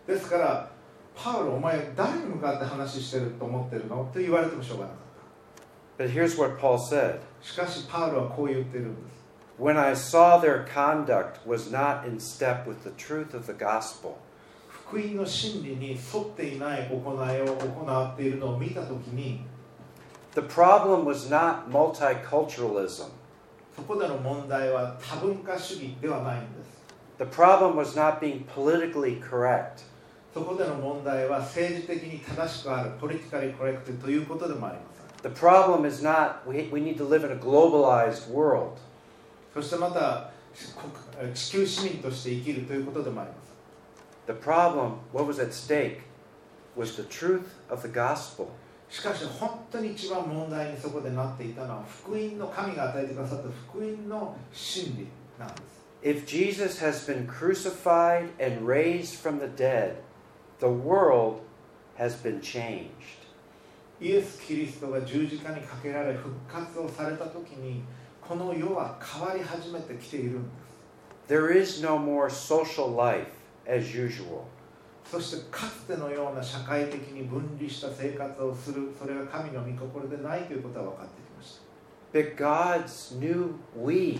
[0.07, 0.71] ですから
[1.15, 4.09] パウロお前誰に向かって話してると思ってるの？
[4.13, 5.08] と言われてもしょうがなかっ
[5.99, 9.19] But here's what Paul said たしかしパウロはこう言ってるんです
[9.59, 14.13] When I saw their conduct was not in step with the truth of the gospel,
[14.69, 19.41] 福音の真理に沿っていない行いを行っているのを見たときに
[20.35, 23.09] the problem was not multiculturalism.
[23.75, 26.79] そこでの問題は多文化主義ではないんです
[27.17, 29.83] The problem was not being politically correct.
[30.33, 38.78] そこでの問題は政治的に正しくあるポリティカリコレクトということでもありません The problem is not we, we need to live in a globalized world.
[39.54, 40.30] そしてまた
[41.16, 43.44] 国地球市民として生きるということでもあります
[44.26, 46.02] The problem, what was at stake,
[46.76, 48.48] was the truth of the gospel.
[48.88, 59.96] しかし本当に一番問題にそこでなっていたのは福音の神が与えてくださった福音の真理なんです If Jesus has been crucified and raised from the dead,
[60.60, 61.40] the world
[61.96, 63.17] has been changed.
[64.01, 67.83] イエス・キリストが十字架にかけられ復活をされた時に
[68.21, 70.69] この世は変わり始めてきているんです
[71.27, 73.27] There is no more social life
[73.67, 74.45] as usual.
[75.09, 81.69] そしてかつてのような社会的に分離した生活をするそれが神の御心でないということは分かってきました
[82.11, 84.19] But God's new we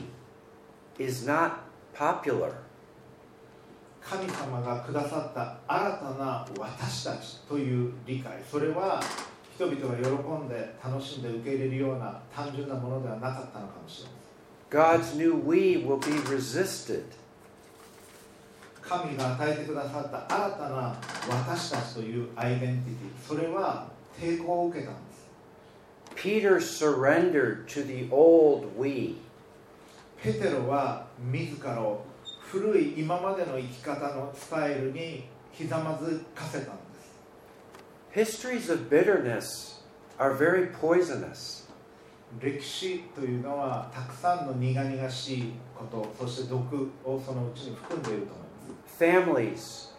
[0.98, 1.52] is not
[1.96, 2.52] popular.
[4.02, 9.02] 神様がくださった新たな私たちという理解それは
[9.60, 17.04] 人々が喜んで楽しんで受け入れるような単純なものではなかったのかもしれません God's new we will be resisted.
[18.82, 20.96] 神が与えてくださった新たな
[21.30, 25.28] 私たちというアイデンティティそれは抵抗を受けたんです
[26.16, 29.18] Peter surrendered to the old we.
[30.24, 32.06] ペテロは自らを
[32.50, 36.79] 古い今までの生き方のスタイルにひざまずかせたん
[38.13, 39.81] Histories of bitterness
[40.19, 41.65] are very poisonous.
[42.41, 49.95] 歴史というのはたくさんの苦々しいことそして毒をそのうちに含んでいると思います Families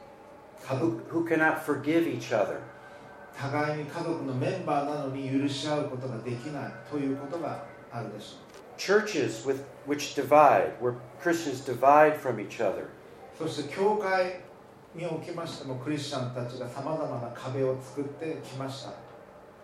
[0.67, 2.60] 家 who, 族 who cannot forgive each other.
[3.38, 8.45] 互いに家族のメンバーなのに許し合うことができないということがあるでしょう
[8.78, 12.88] Churches with, which divide, where Christians divide from each other.
[13.38, 14.41] そして教会
[14.94, 18.92] におきましてもクリスチャンたちがさまざまな壁を作ってきました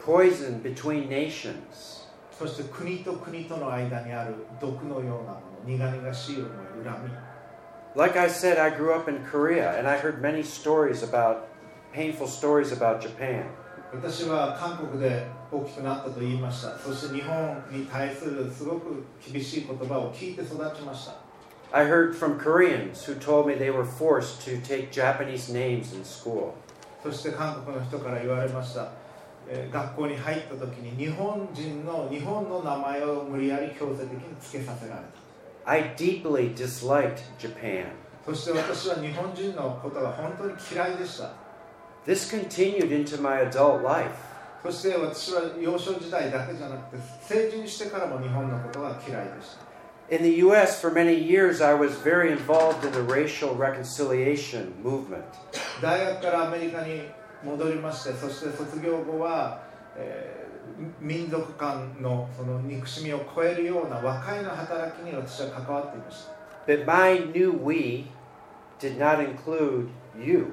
[0.05, 2.07] Poison between nations.
[2.39, 6.49] そして国と国との間にある毒のようなもの苦々しい思い
[6.85, 7.11] 恨み
[7.97, 11.49] Like I said, I grew up in Korea and I heard many stories about,
[11.95, 13.47] painful stories about Japan.
[13.93, 21.26] 私は韓国で大きくなったと言いましたそして日本に対するすごく厳しい言葉を聞いて育ちました
[21.74, 26.04] I heard from Koreans who told me they were forced to take Japanese names in
[26.04, 26.54] school.
[27.02, 28.92] そして韓国の人から言われました、
[29.48, 35.08] えー学校に入った時に日本人の日本の名前を無理やり強制的につけさせられた
[35.66, 37.86] I deeply disliked Japan.
[38.26, 41.32] そして私は日本人のことが本当に嫌いでした
[42.06, 44.12] This continued into my adult life.
[44.64, 49.65] そして私は幼少時代だけじゃなくて成人してからも日本のことが嫌いでした
[50.09, 55.25] In the U.S., for many years, I was very involved in the racial reconciliation movement.
[55.83, 57.03] 大学からアメリカに
[57.45, 59.62] 戻りましてそして卒業後は、
[59.97, 60.47] えー
[61.01, 66.33] 民族間のその憎しみを超えるような和解の働きに私は関わっていました
[66.66, 68.07] But my new we
[68.81, 69.88] did not include
[70.19, 70.53] you.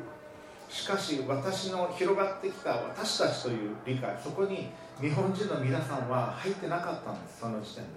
[0.69, 4.69] しかし私の広がってきた私たちという理解そこに
[5.01, 7.89] 日本人の皆さんは入ってなかったんですその時点で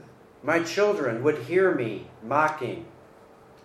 [0.46, 2.86] My children would hear me mocking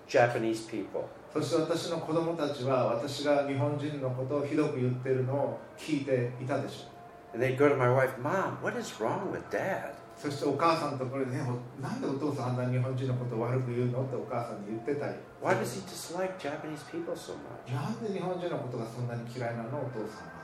[0.09, 1.09] Japanese people.
[1.33, 6.92] そして私の子供たちは私が日本人のことをひどく言ってるのを聞いていたでしょ
[7.35, 9.92] う And they'd go to my wife, Mom, what is wrong with dad?
[10.16, 17.75] そしてお母さんのところでねおなんでお父さんあんな日本人のことを悪く言うのってお母さんに言ってたり Why does he dislike Japanese people so much?
[17.75, 20.37] なんで日本人のことがそんなに嫌いなのお父さんは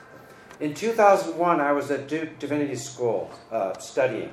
[0.61, 4.28] In 2001, I was at Duke Divinity School uh, studying.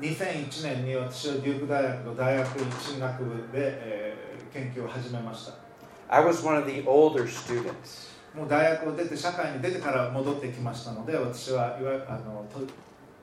[0.00, 5.54] 2001年に私はデューク大学の大学進学部で、えー研究を始めました
[6.08, 8.12] I was one of the older students.
[8.34, 12.60] もう大学を出て社会に出てから戻ってきましたので私はいわゆるあのと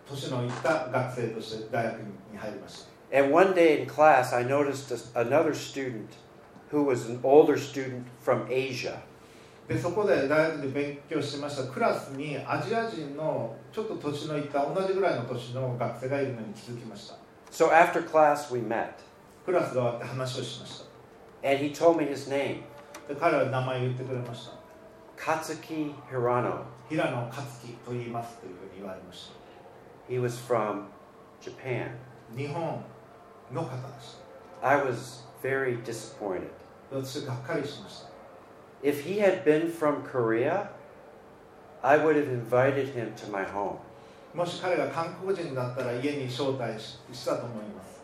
[0.07, 1.97] 年のいった学生として大学
[2.31, 6.09] に入りました And one day in class, I noticed another student
[6.71, 8.99] who was an older student from Asia.
[9.67, 17.16] でそこで大学で勉強してましたクラスにアジア人のちょっと年のいった同じぐらいの年の学生がいるのに気づきました
[17.50, 18.94] So after class, we met.
[19.44, 20.84] クラスが終わって話をしまし
[21.42, 22.62] た And he told me his name
[23.06, 26.62] で彼は名前を言ってくれました Katsuki Hirano.
[26.88, 29.30] 平野克樹と言いますというふうに言われまし
[30.08, 30.84] た He was from
[31.40, 31.90] Japan.
[32.36, 32.82] 日本
[33.52, 34.16] の方でし
[34.62, 36.48] I was very disappointed.
[36.90, 38.08] た私がっかりしました
[38.82, 40.68] If he had been from Korea,
[41.81, 43.77] I would have invited him to my home.
[44.33, 47.99] もし彼が韓国人だったら家に招待ししたと思います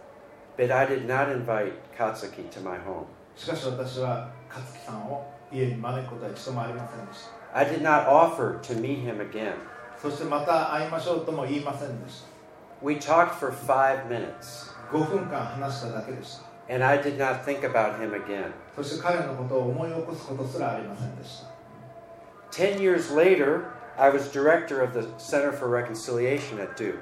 [0.57, 3.05] But I did not invite Katsuki to my home.
[3.35, 9.53] しかし私は勝木さんを家に招くことは一度もありませんでした I did not offer to meet him again.
[10.01, 12.27] そしてまた会いましょうとも言いませんでした
[12.81, 18.51] We talked for five minutes, 5分間話しただけでした and I did not think about him again.
[18.75, 21.54] そして彼のことを思い起こすことすらありませんでした
[22.54, 26.98] Ten years later, I was director of the Center for Reconciliation at Duke.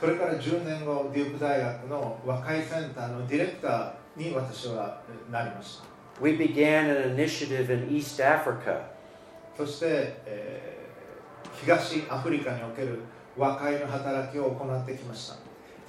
[0.00, 5.84] それから10年後デューク大学の和解センターのディレクターに私はなりました
[6.20, 8.82] We began an initiative in East Africa
[9.56, 9.86] そして、
[10.26, 10.74] えー
[11.62, 12.98] 東アフリカにおける
[13.38, 15.36] 和解の働きを行ってきました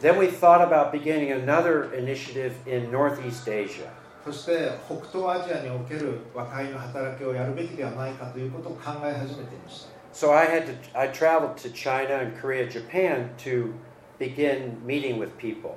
[0.01, 3.89] Then we thought about beginning another initiative in Northeast Asia.
[4.24, 13.72] そして北東アジアにおける和解の働きをやるべきではないかということを考え始めていました So I had to I traveled to China and Korea, Japan to
[14.18, 15.76] begin meeting with people.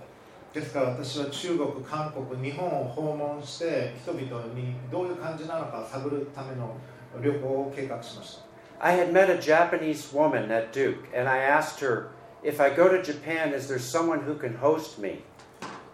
[0.54, 4.22] ですから私は中国、韓国、日本を訪問して人々
[4.54, 6.76] にどういう感じなのか探るための
[7.24, 8.44] 旅行を計画しました
[8.86, 12.10] I had met a Japanese woman at Duke and I asked her,
[12.44, 15.24] if I go to Japan, is there someone who can host me?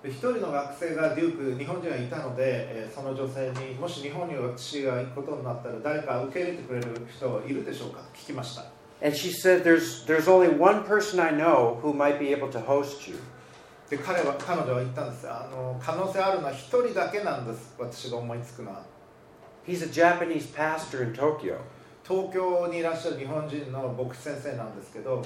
[0.04, 8.00] で一人の学生がデューク日本人がいたので、えーその女性にもし日本に私が行くことになったら誰か受け入れてくれる人いるでしょうか？
[8.00, 8.64] と聞きました。
[9.02, 13.10] And she said, there's, there's only one person I know who might be able to host
[13.10, 13.18] you.
[13.90, 17.76] で彼は彼女は言ったんですあの可能性あるのは一人だけなんです。
[17.78, 18.84] 私が思いつくのは。
[19.68, 21.58] He's a Japanese pastor in Tokyo.
[22.08, 25.22] 東京にいらっしゃる日本人の牧師先生なんですけど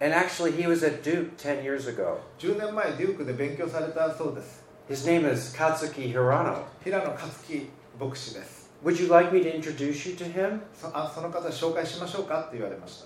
[0.00, 2.18] And actually, he was at Duke 10 years ago.
[2.38, 6.62] 10年前デュークで勉強されたそうです His name is Katsuki Hirano.
[6.82, 10.60] 平野克樹牧師です Would you like me to introduce you to him?
[10.74, 13.02] そあその方紹介しましょうかって言われまし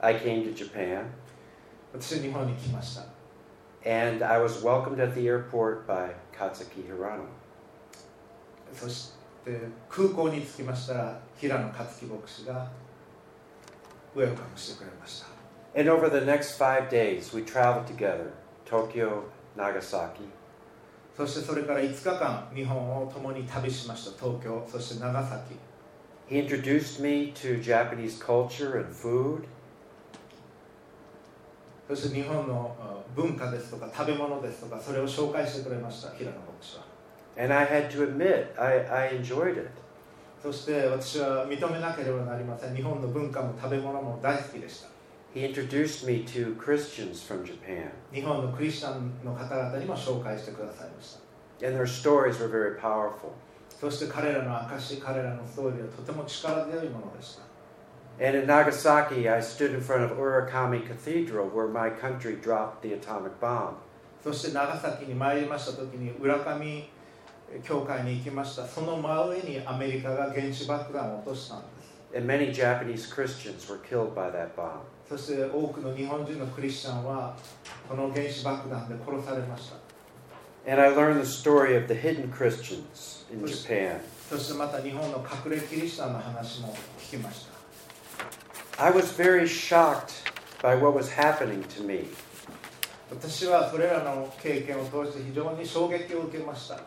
[0.00, 1.04] た I came to Japan
[1.92, 3.02] 私日本に来ました
[3.84, 7.24] and I was welcomed at the airport by Katsuki Hirano.
[8.72, 9.12] そし
[9.44, 9.58] て
[9.90, 12.70] 空港に着きましたら平野克樹牧師が
[14.14, 15.27] ウェルカムしてくれました
[15.74, 18.32] And over the next five days, we traveled together
[18.64, 19.24] Tokyo,
[19.56, 20.28] Nagasaki.
[21.16, 25.54] そしてそれから5日間日本を共に旅しました東京そして長崎
[26.28, 29.44] He introduced me to Japanese culture and food.
[31.86, 36.84] そして日本のあ文化ですとか食べ物ですとかそれを紹介してくれました平野牧師は
[37.36, 39.68] And I had to admit, I, I enjoyed it.
[40.42, 44.88] そして私は認めなければなりません日本の文化も食べ物も大好きでした
[45.33, 51.17] He introduced me to Christians from Japan, 日本のクリスチャンの方々にも紹介してくださいまし
[51.59, 53.33] た and their stories were very powerful.
[53.79, 57.43] そして彼らの証彼らのストーリーはとても力強いものでした
[58.21, 62.93] And in Nagasaki, I stood in front of Urakami Cathedral, where my country dropped the
[62.93, 63.75] atomic bomb.
[64.23, 66.89] そして長崎に参りました時に浦上
[67.63, 74.82] 教会に行きましたその真上にアメリカが原子爆弾を落としたんです And many Japanese Christians were killed by that bomb.
[75.08, 77.36] そして多くの日本人のクリスチャンは
[77.88, 79.76] この原子爆弾で殺されました
[80.66, 84.00] And I learned the story of the hidden Christians in Japan.
[84.30, 87.46] そしてまた日本の隠れキリシタンの話も聞きまし
[88.76, 90.24] た I was very shocked
[90.62, 92.06] by what was happening to me.
[93.10, 96.80] 私はそれらの経験を通して非常に衝撃を受けました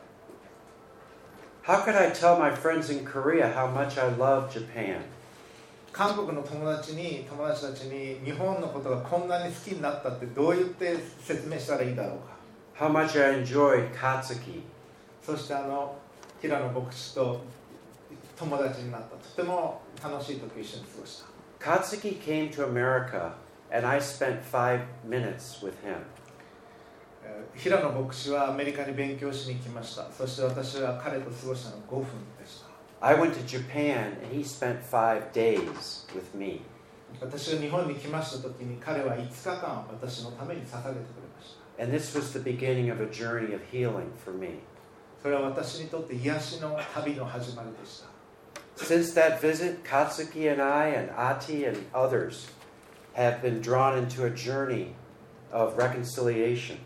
[1.63, 5.01] How could I tell my friends in Korea how much I love Japan?
[5.91, 12.37] 韓国の友達に友達たちに日本のことがこんなに好きになったってどう言って説明したらいいだろうか
[12.85, 14.61] How much I enjoyed Katsuki?
[15.25, 15.97] そしてあの
[16.39, 17.41] 平野牧師と
[18.37, 23.33] 友達になったとても楽しい時を一緒に過ごした Katsuki came to America,
[23.71, 25.97] and I spent five minutes with him.
[27.31, 32.03] えー平野牧師はアメリカに勉強しに来ましたそして私は彼と過ごしたの5分
[32.39, 32.67] でした
[32.99, 36.61] I went to Japan, and he spent five days with me.
[37.21, 40.93] 私が日本に来ました時に彼は5日間私のために捧げてくれ
[41.35, 44.59] ました And this was the beginning of a journey of healing for me.
[45.21, 48.07] それは私にとって癒しの旅の始まりでした
[48.83, 52.47] Since that visit, Katsuki and I, and Ati and others,
[53.13, 54.93] have been drawn into a journey
[55.51, 56.77] of reconciliation.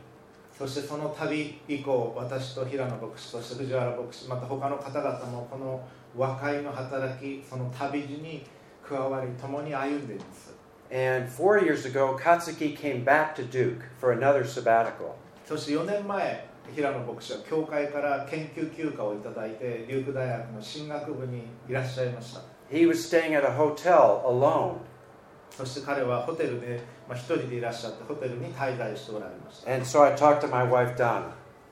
[0.58, 5.86] そしてその旅以降私と平野牧師そして藤原牧師また他の方々もこの
[6.16, 8.46] 和解の働きその旅路に
[8.82, 10.54] 加わり共に歩んでいます
[10.88, 15.16] And four years ago, Katsuki came back to Duke for another sabbatical.
[15.44, 22.40] そして4年前平野牧師は教会から研究休暇をいただいてデューク大学の進学部にいらっしゃいました
[22.70, 24.78] He was staying at a hotel alone.
[25.56, 31.30] そして彼はホテルで、まあ、一人でいらっしゃってホテルに滞在しておられました And so I talked to my wife, Donna,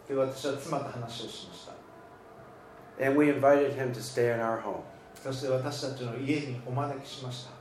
[0.08, 4.80] で私は妻と話をしました and we invited him to stay in our home.
[5.22, 7.54] そして私たちの家にお招きしました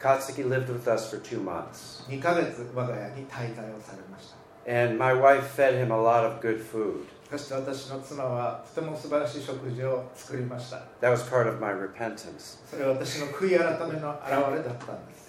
[0.00, 2.06] Katsuki lived with us for two months.
[2.08, 7.04] 2ヶ月我が家に滞在をされました And my wife fed him a lot of good food.
[7.30, 12.58] そして私の妻はとても素晴らしい食事を作りました That was part of my repentance.
[12.66, 15.19] それは私の悔い改めの表れだったんです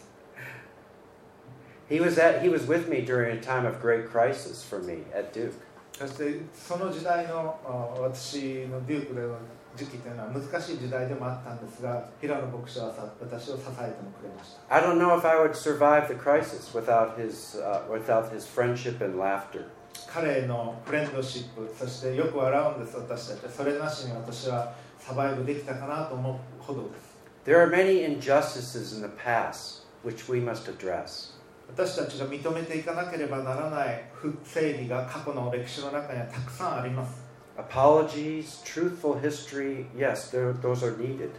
[1.90, 5.04] He was at he was with me during a time of great crisis for me
[5.14, 5.54] at Duke.
[5.98, 9.38] そしてその時代のあ私のデュークでの
[9.74, 19.02] 時期というのは難しい時代でもあったんですが平野牧師はさ私を支えてもくれました I don't know if I would survive the crisis without his uh, without his friendship
[19.02, 19.68] and laughter.
[20.12, 27.16] 彼のフレンドシップそしてよく笑うんです私たちそれなしに私はサバイブできたかなと思うほどです
[27.46, 31.29] There are many injustices in the past which we must address.
[31.75, 37.21] 私たちが認めていかなければならない不正義が過去の歴史の中にはたくさんあります
[37.57, 41.29] Apologies, truthful history, yes, those are needed.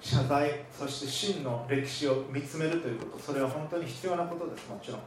[0.00, 5.00] 謝罪そして真の歴史を見つめるということそれは本当に必要なことですもちろん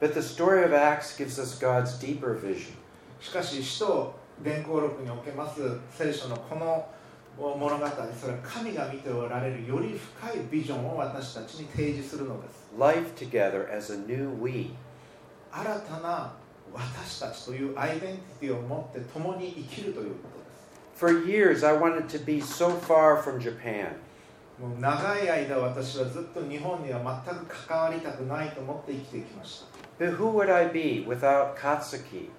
[0.00, 2.72] But the story of Acts gives us God's deeper vision.
[3.20, 6.86] しかし使徒伝行録におけます聖書のこの
[7.38, 7.86] 物語
[8.20, 14.74] それは神が見ておられるより深いビジョンを私たちに提示するのです Life together as a new we.
[15.52, 16.32] 新たな
[16.72, 23.92] 私たちというアイデンティティを持って共に生きるということです For years, I wanted to be so far from Japan.
[24.60, 29.62] もう長い間私はずっと日本には全く関わりたくないと思って生きてきまし
[29.98, 32.30] た But who would I be without Katsuki?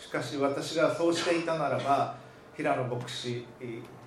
[0.00, 2.14] しかし私がそうしていたならば
[2.56, 3.44] 平野牧師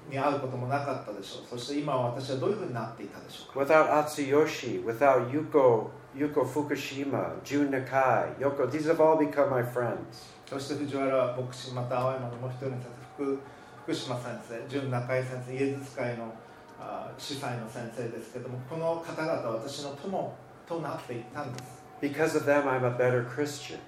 [0.10, 9.64] に会うこともなかったでしょうそして今私はどういうふうになっていたでしょうか Without Atsuyoshi, without Yuko, Yuko Fukushima, Jun Nakai, Yoko, these have all become my
[9.64, 10.36] friends.
[10.45, 12.86] そして藤原牧師また青山のもう一人の先
[13.18, 13.39] 生福
[13.84, 16.34] 福島先生純中井先生イエズス会の
[16.80, 20.36] あ司祭の先生ですけどもこの方々は私の友
[20.68, 23.80] となっていったんです Because of them, I'm a better Christian.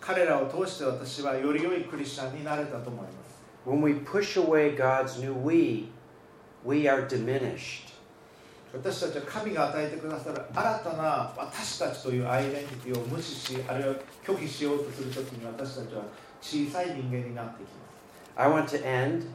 [0.00, 3.25] 彼らを通して私はより良いクリスチャンになれたと思います
[3.65, 5.89] When we push away God's new we,
[6.63, 7.91] we are diminished.
[8.73, 13.95] 私たちは神が与えてくださる新たな私たちというアイデンティティを無視しあるいは
[14.25, 16.03] 拒否しようとするときに私たちは
[16.41, 17.91] 小さい人間になっていきます
[18.37, 19.25] I want to end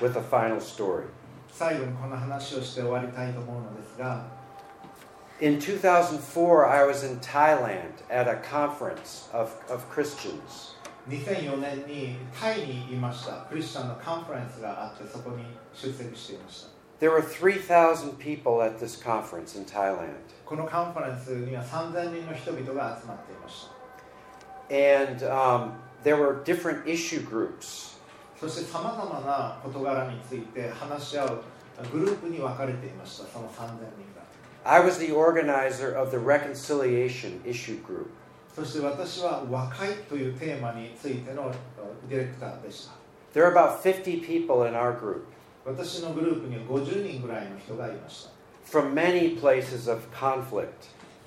[0.00, 1.04] with a final story.
[1.52, 4.24] 最後にこの話をして終わりたいと思うのですが
[5.40, 10.71] In 2004, I was in Thailand at a conference of, of Christians.
[11.08, 16.68] 2004年にタイにいましたクリスチャンのカンファレンスがあってそこに出席していました
[17.00, 20.16] There were 3,000 people at this conference in Thailand.
[20.44, 23.78] このカンファレンスには3000人の人々が集まっていました
[24.70, 25.72] And um,
[26.04, 27.96] there were different issue groups.
[28.38, 31.42] そしてさまざまな事柄について話し合う
[31.92, 33.78] グループに分かれていましたその3000人
[34.14, 34.18] が
[34.64, 38.10] I was the organizer of the reconciliation issue group.
[38.55, 41.51] そして私は和解というテーマについての
[42.07, 42.93] ディレクターでした。
[43.33, 45.23] There are about 50 people in our group.
[45.65, 48.31] 私のグループには50人ぐらいの人がいました。
[48.79, 50.67] From many places of conflict.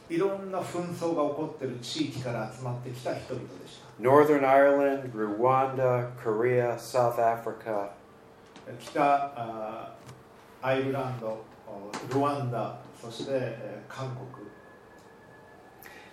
[0.09, 3.87] いろんな紛争が起こっている地域から集まってきた人々でした。
[4.01, 7.89] Northern Ireland, Rwanda, Korea, South Africa.
[8.81, 9.93] 北あ
[10.63, 11.45] アイルランド
[12.13, 14.46] ルワンダそしてえー韓国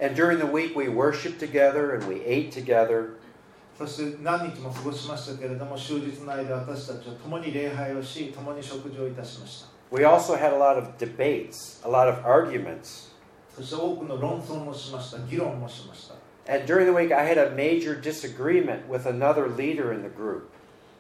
[0.03, 3.19] And during the week, we worshiped together and we ate together.
[3.79, 13.13] そして何日も過ごしましたけれども終日の間私たちは共に礼拝をし共に食事をいたしました We also had a lot of debates, a lot of arguments.
[13.55, 16.15] そして多くの論争もしました議論もしました
[16.53, 20.49] And during the week, I had a major disagreement with another leader in the group.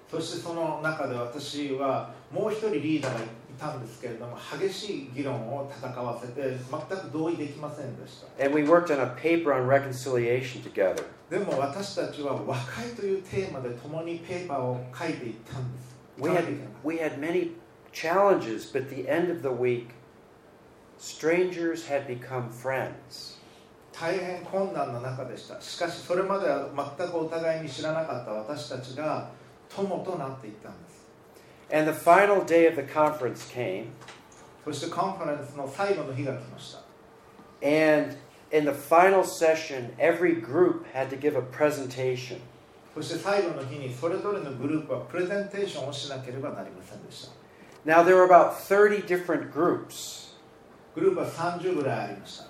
[0.08, 3.22] そしてその中で私はもう一人リーダーがい
[3.59, 8.45] たんですけれども激しい議論を戦わせて全く同意できませんでした。
[8.45, 11.03] And we worked on a paper on reconciliation together.
[11.29, 15.95] でも私たちは和解というテーマで共にペーパーを書いていったんです。
[16.17, 16.43] We had,
[16.83, 17.51] we had many
[17.91, 19.87] challenges, but the end of the week,
[20.99, 23.39] strangers had become friends.
[23.91, 25.59] た大変困難な中でした。
[25.61, 29.29] しかしそれまでは全くお互いに知らなかった私たちが
[29.75, 30.92] 友となっていったんです
[31.72, 33.90] And the final day of the conference came,
[34.64, 36.88] そしてカンファレンスの最後の日が来ました
[37.62, 38.16] and
[38.50, 42.40] in the final session, every group had to give a presentation.
[42.94, 47.32] そして最後の日にそれぞれのグループはプレゼンテーションをしなければなりませんでした
[47.86, 50.34] Now, there were about 30 different groups,
[50.94, 52.46] グループは30ぐらいありました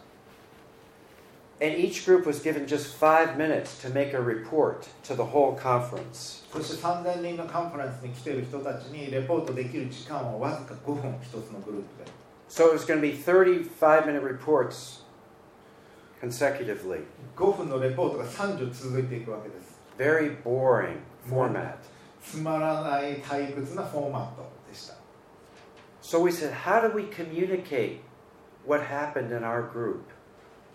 [1.63, 5.55] and each group was given just five minutes to make a report to the whole
[5.57, 6.45] conference.
[6.53, 12.11] そして3000人のカンファレンスに来ている人たちにレポートできる時間はわずか5分一つのグループで
[12.49, 15.01] So it was going to be 35 minute reports
[16.23, 17.03] consecutively.
[17.37, 21.75] 5分のレポートが30続いていくわけです Very boring format.
[22.23, 24.95] つまらない退屈なフォーマットでした
[26.01, 28.01] So we said, how do we communicate
[28.65, 30.09] what happened in our group?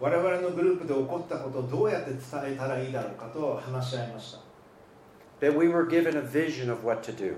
[0.01, 2.21] 我々のグループで起こったことをどうやって伝
[2.55, 4.39] えたらいいだろうかと話し合いました。
[5.41, 7.35] That we were given a vision of what to do.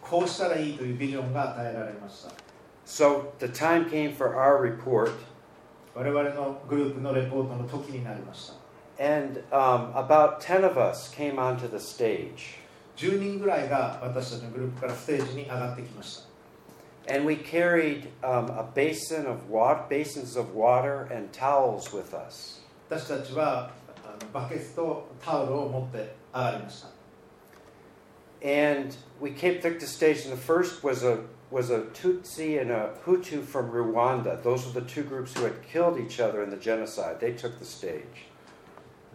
[0.00, 2.32] こうしたらいいというビジョンが与えられました。
[2.86, 5.12] So the time came for our report,
[5.94, 8.54] 我々のグループのレポートの時になりました。
[8.98, 12.64] And um, about 10 of us came onto the stage.
[12.96, 16.33] 10人ぐらいが私たちのグループからステージに上がってきました
[17.07, 22.61] And we carried um, a basin of water, basins of water and towels with us.
[22.89, 23.71] 私たちは
[24.03, 26.87] あのバケツとタオルを持って上がりました
[28.41, 31.19] And we came took the stage, and the first was a
[31.51, 34.41] was a Tutsi and a Hutu from Rwanda.
[34.41, 37.19] Those were the two groups who had killed each other in the genocide.
[37.19, 38.22] They took the stage.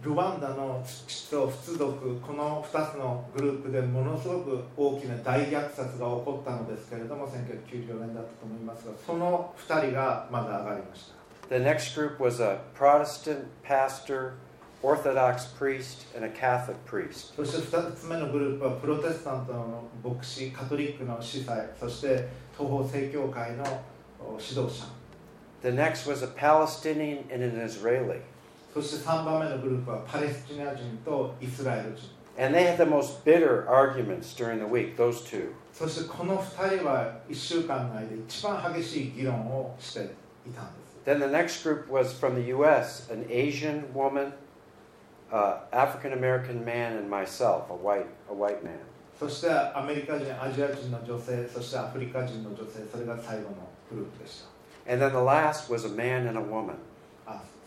[0.02, 11.20] ルワンダの父と仏族この2つのグループでものすごく大きな大虐殺が起こったのですけれども1994年だったと思いますがその2人がまず上がりました
[11.50, 14.36] The next group was a Protestant pastor,
[14.84, 17.34] Orthodox priest, and a Catholic priest.
[17.36, 23.64] そして2つ目のグループはプロテスタントの牧師カトリックの司祭そして東方正教会の
[24.20, 24.86] お指導者
[25.62, 28.22] The next was a Palestinian and an Israeli.
[28.79, 35.53] そして3番目のグループはパレスチナ人とイスラエル人 And they had the most bitter arguments during the week, those two.
[35.73, 43.09] そしてこの2人は1週間の間一番激しい議論をしていたんです Then the next group was from the U.S.
[43.13, 44.33] an Asian woman,
[45.31, 48.79] uh, African American man, and myself, a white, a white man.
[49.19, 54.43] そしてアメリカ人アジア人の女性そしてアフリカ人の女性それが最後のグループでし
[54.87, 56.75] た And then the last was a man and a woman.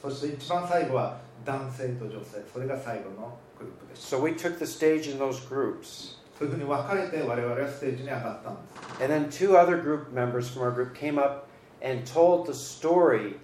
[0.04, 6.18] あそして一番最後は男性と女性それが最後のグループでした So we took the stage in those groups.
[6.38, 8.60] そういうふうに分かれて我々はステージに上がったんで
[8.98, 11.46] す And then two other group members from our group came up
[11.82, 13.36] and told the story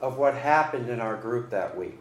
[0.00, 1.94] of what happened in our group that week.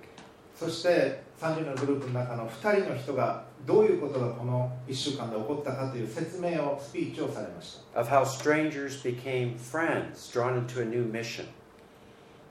[0.55, 11.45] そして3人のグループの中の2人の人がどういうことがこの1週間で起こったかという説明をスピーチをされました Of how strangers became friends, drawn into a new mission.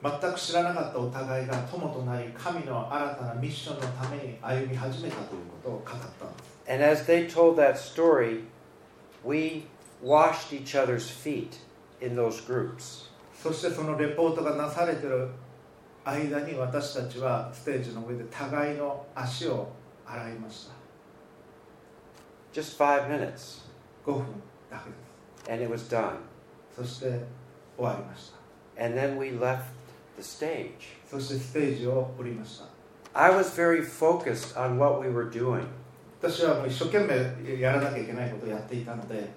[0.03, 5.99] 全く知らなかったお互いが友となり神の新たなミッションのために歩み始めたということを語ったん
[6.37, 8.43] です And as they told that story,
[9.23, 9.67] we
[10.01, 11.59] washed each other's feet
[12.01, 13.09] in those groups.
[13.33, 15.29] そしてそのレポートがなされている
[16.03, 19.69] 間に私たちはステージの上で互いの足を
[20.05, 20.73] 洗いました
[22.53, 23.65] Just five minutes,
[24.05, 24.25] 5分
[24.69, 24.83] だ
[25.45, 26.17] けで and it was done.
[26.75, 27.19] すそして
[27.77, 29.63] 終わりました And then we left
[30.16, 30.72] the stage.
[31.10, 32.66] そしてステージを降りました
[33.14, 35.64] I was very focused on what we were doing
[36.20, 37.00] 私はもう一生懸
[37.44, 39.30] 命やらなきゃいけないことをやっていたので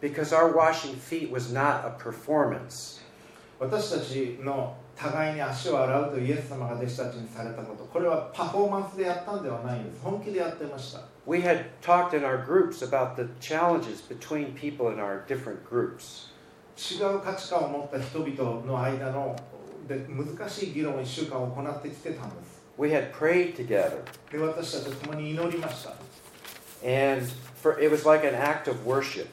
[0.00, 3.00] because our washing feet was not a performance.
[3.58, 15.64] 私たちの互いに足を洗うというイエス様が弟子たちにされたことこれはパフォーマンスでやったんではないんです本気でやってました We had talked in our groups about the challenges between people in our different
[15.68, 16.30] groups.
[16.76, 19.36] 違う価値観を持った人々の間の
[19.87, 24.01] で難しい議論を1週間行ってきてたんです We had prayed together,
[24.31, 25.93] で私たちと共に祈りました
[26.83, 27.27] and
[27.61, 29.27] for, it was like an act of worship.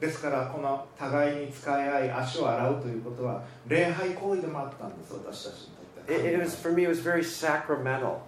[0.00, 6.84] ですからこの互いに使い合い足を洗うということは礼拝行為でもあったんです私たちにとって It, it was for me.
[6.84, 8.18] It was very sacramental.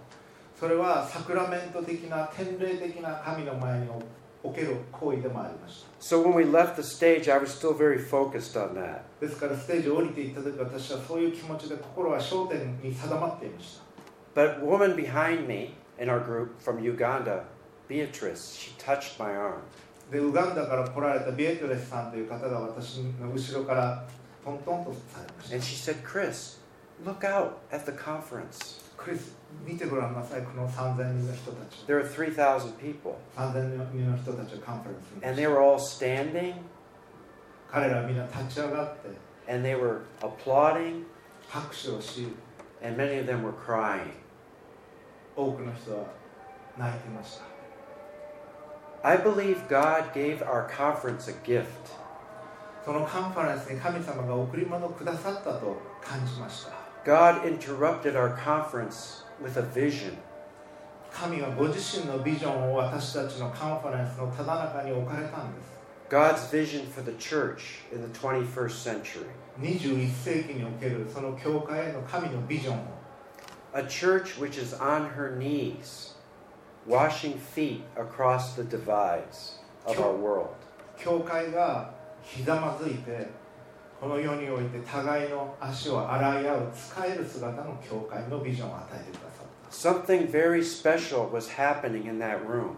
[0.59, 3.87] それはサクラメント的な典礼的な神の前に
[4.42, 9.00] おける行為でもありました So when we left the stage, I was still very focused on that.
[9.20, 13.80] ですからステージを降りていった時私はそういう気持ちで心は焦点に定まっていまし
[14.34, 17.44] た But a woman behind me in our group from Uganda,
[17.88, 19.62] Beatrice, she touched my arm.
[20.10, 24.04] でウガンダから来られたビエトレスさんという方が私の後ろから
[24.44, 26.58] トントンとされました And she said, Chris,
[27.04, 28.79] look out at the conference.
[29.65, 33.15] 見てごらんなさいこの3000人の人たち There are 3,000 people.
[33.35, 36.55] 3000人の人たちがカンファレンス And し they た were all standing
[37.71, 39.09] 彼らはみんな立ち上がって
[39.51, 41.03] and they were applauding,
[41.49, 42.27] 拍手をし
[42.83, 44.11] and many of them were crying.
[45.35, 46.05] 多くの人は
[46.77, 47.43] 泣いていました
[49.03, 51.65] I believe God gave our conference a gift.
[52.85, 60.16] そのカンファレンスに神様が贈り物をくださったと感じました God interrupted our conference with a vision.
[61.12, 65.76] 神はご自身のビジョンを私たちのカンファレンスのただ中に置かれたんです
[66.10, 69.26] God's vision for the church in the 21st century.
[69.58, 72.78] 21世紀におけるその教会への神のビジョンを
[73.72, 76.14] A church which is on her knees,
[76.86, 80.54] washing feet across the divides of our world.
[80.98, 81.92] 教会が
[82.22, 83.28] ひざまずいて
[84.01, 92.71] この世において互いの足を洗い合う使える姿の教会のビジョンを与えてくださった Something very special was happening in that room.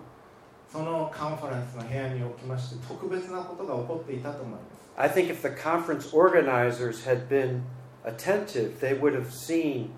[0.69, 7.61] そのカンファレンスの部屋におきまして特別なことが起こっていたと思います I think if the conference organizers had been
[8.03, 9.91] attentive, they would have seen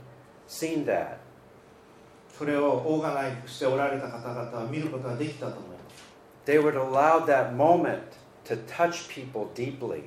[0.47, 1.17] seen that.
[2.37, 8.01] それをオーガナイズしておられた方々は見ることができたと思います They would allow that moment
[8.45, 10.03] to touch people deeply.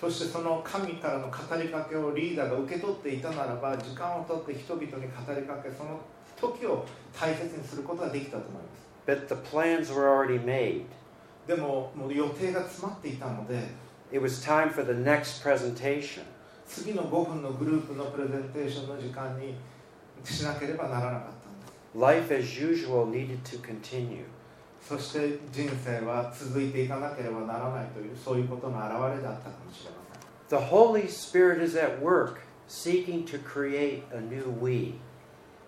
[0.00, 6.00] そしてその神からの語りかけをリーダーが受け取っていたならば時間をとって人々に語りかけその
[6.40, 10.84] 時を大切にすることができたと思います But the plans were already made.
[11.46, 13.58] でももう予定が詰まっていたので
[14.10, 16.22] It was time for the next presentation.
[16.66, 19.54] 次の5分のグループのプレゼンテーションの時間に
[20.24, 24.24] しなければならなかったんです life as usual needed to continue.
[24.86, 34.94] そして人生は続いていかなければならないというそういうことの表れだったかもしれません The Holy Spirit is at work seeking to create a new we.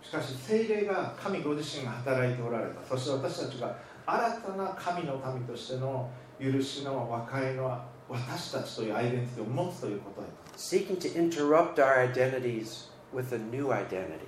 [0.03, 6.11] しかし聖霊が神ご自身が働いておられたそして私たちが新たな神の民としての
[6.41, 14.27] 許しの和解の私たちというアイデンティティを持つということだ seeking to interrupt our identities with a new identity.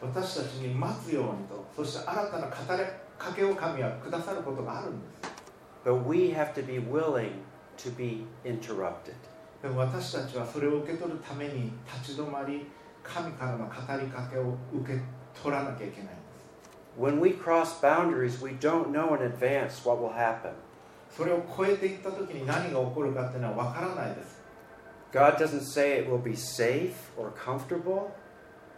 [0.00, 5.32] 私たちに待つようにとそして新たな語れかけを神はくださることがあるんです
[5.84, 7.30] But we have to be willing
[7.78, 9.14] to be interrupted.
[9.62, 12.66] でも私たちはそれを受け取るために立ち止まり
[13.02, 15.00] 神からの語りかけを受け
[15.40, 16.16] 取らなきゃいけないんです
[16.98, 20.52] When we cross boundaries, we don't know in advance what will happen.
[21.16, 24.40] それを超えていった時に何が起こるかっていうのは分からないです
[25.12, 28.08] God doesn't say it will be safe or comfortable.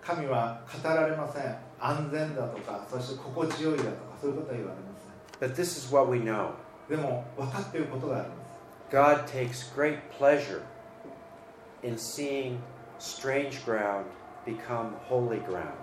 [0.03, 4.89] 神は語られません安全だとかそして心地よいだとかそういうことは言われま
[5.41, 6.51] But this is what we know
[6.89, 8.49] でも分かっていることがあります
[8.91, 10.62] God takes great pleasure
[11.83, 12.59] in seeing
[12.99, 14.07] strange ground
[14.45, 15.75] become holy ground.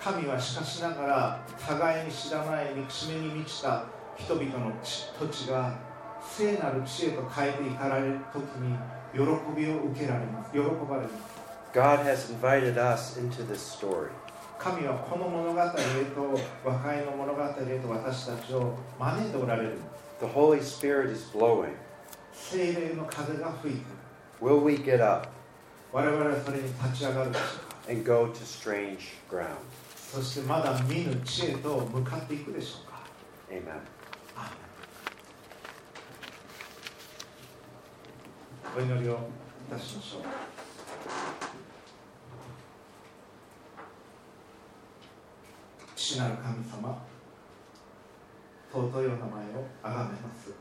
[0.00, 3.84] 神はしかしながら互いに知らない憎しみに満ちた
[4.16, 5.78] 人々の地土地が
[6.20, 8.76] 聖なる地へと変えていかれる時に
[9.12, 9.20] 喜
[9.56, 14.10] びを受けられます喜ばれます God has invited us into this story.
[14.64, 19.76] 神はこの物語へと和解の物語へと私たちを招いておられる。
[20.20, 21.74] The Holy Spirit is blowing.
[22.32, 23.84] 聖霊の風が吹いて。
[24.40, 25.28] Will we get up?
[25.92, 27.76] 我々はそれに立ち上がるでしょうか。
[27.90, 29.00] And go to strange
[29.30, 29.48] ground?
[29.94, 33.02] そしてまだ見ぬ地へと向かっていくでしょうか。
[33.50, 33.80] Amen.
[38.76, 39.16] お祈りをい
[39.70, 40.53] たしましょう
[46.04, 47.02] 父なる神様
[48.70, 50.52] 尊いお名前をあがめます。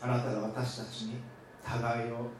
[0.00, 1.16] あなたが私たちに
[1.62, 2.30] 互いを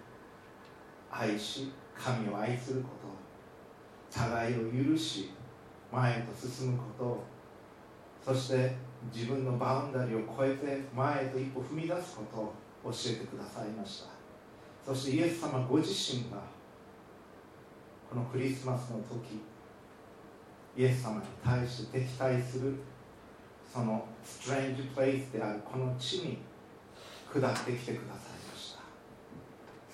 [1.10, 5.30] 愛し神を愛すること互いを許し
[5.92, 7.22] 前へと進むこ
[8.24, 8.74] とそして
[9.12, 14.08] 自分のバウンダリーを超えて前へと一歩踏み出すことを教えてくださいました。
[14.86, 16.38] そしてイエス様ご自身が
[18.08, 19.49] このクリスマスの時
[20.76, 22.74] イエス様に対して敵対する
[23.72, 26.38] そのストレンジプレイスであるこの地に
[27.32, 28.80] 下ってきてくださいました。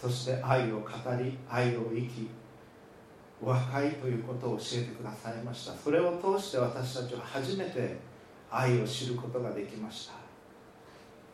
[0.00, 0.86] そして愛を語
[1.20, 2.30] り愛を生き
[3.42, 5.74] 和解ということを教えてくださいました。
[5.74, 7.96] それを通して私たちは初めて
[8.50, 10.14] 愛を知ることができました。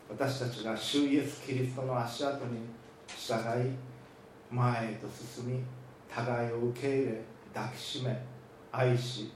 [0.09, 2.59] 私たちが主イエス・キリストの足跡に
[3.07, 3.35] 従
[3.65, 3.71] い
[4.51, 5.63] 前へと進み
[6.13, 7.23] 互いを受け入れ
[7.55, 8.32] 抱きしめ
[8.73, 9.31] 愛し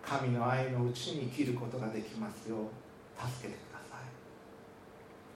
[0.00, 2.60] 神の愛のうちに生きることができますよう
[3.20, 4.00] 助けてください。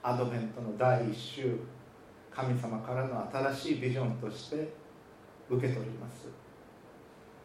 [0.01, 1.59] アドベントの第一週
[2.33, 4.71] 神様からの新しいビジョンとして
[5.49, 6.29] 受け取ります。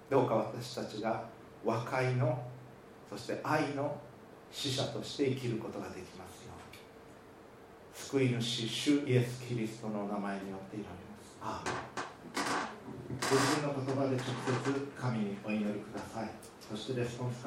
[0.08, 1.24] どうか私たちが
[1.64, 2.40] 和解の
[3.10, 3.96] そして愛の
[4.52, 6.56] 使者として生きることができますよう。
[7.92, 11.36] 救い主主イエス・キリストの名前によって祈ります。
[11.42, 11.72] アーメ
[12.62, 12.65] ン。
[13.16, 16.30] ご自分の言葉で直接神にお祈りください。
[16.68, 17.42] そしてレスポンス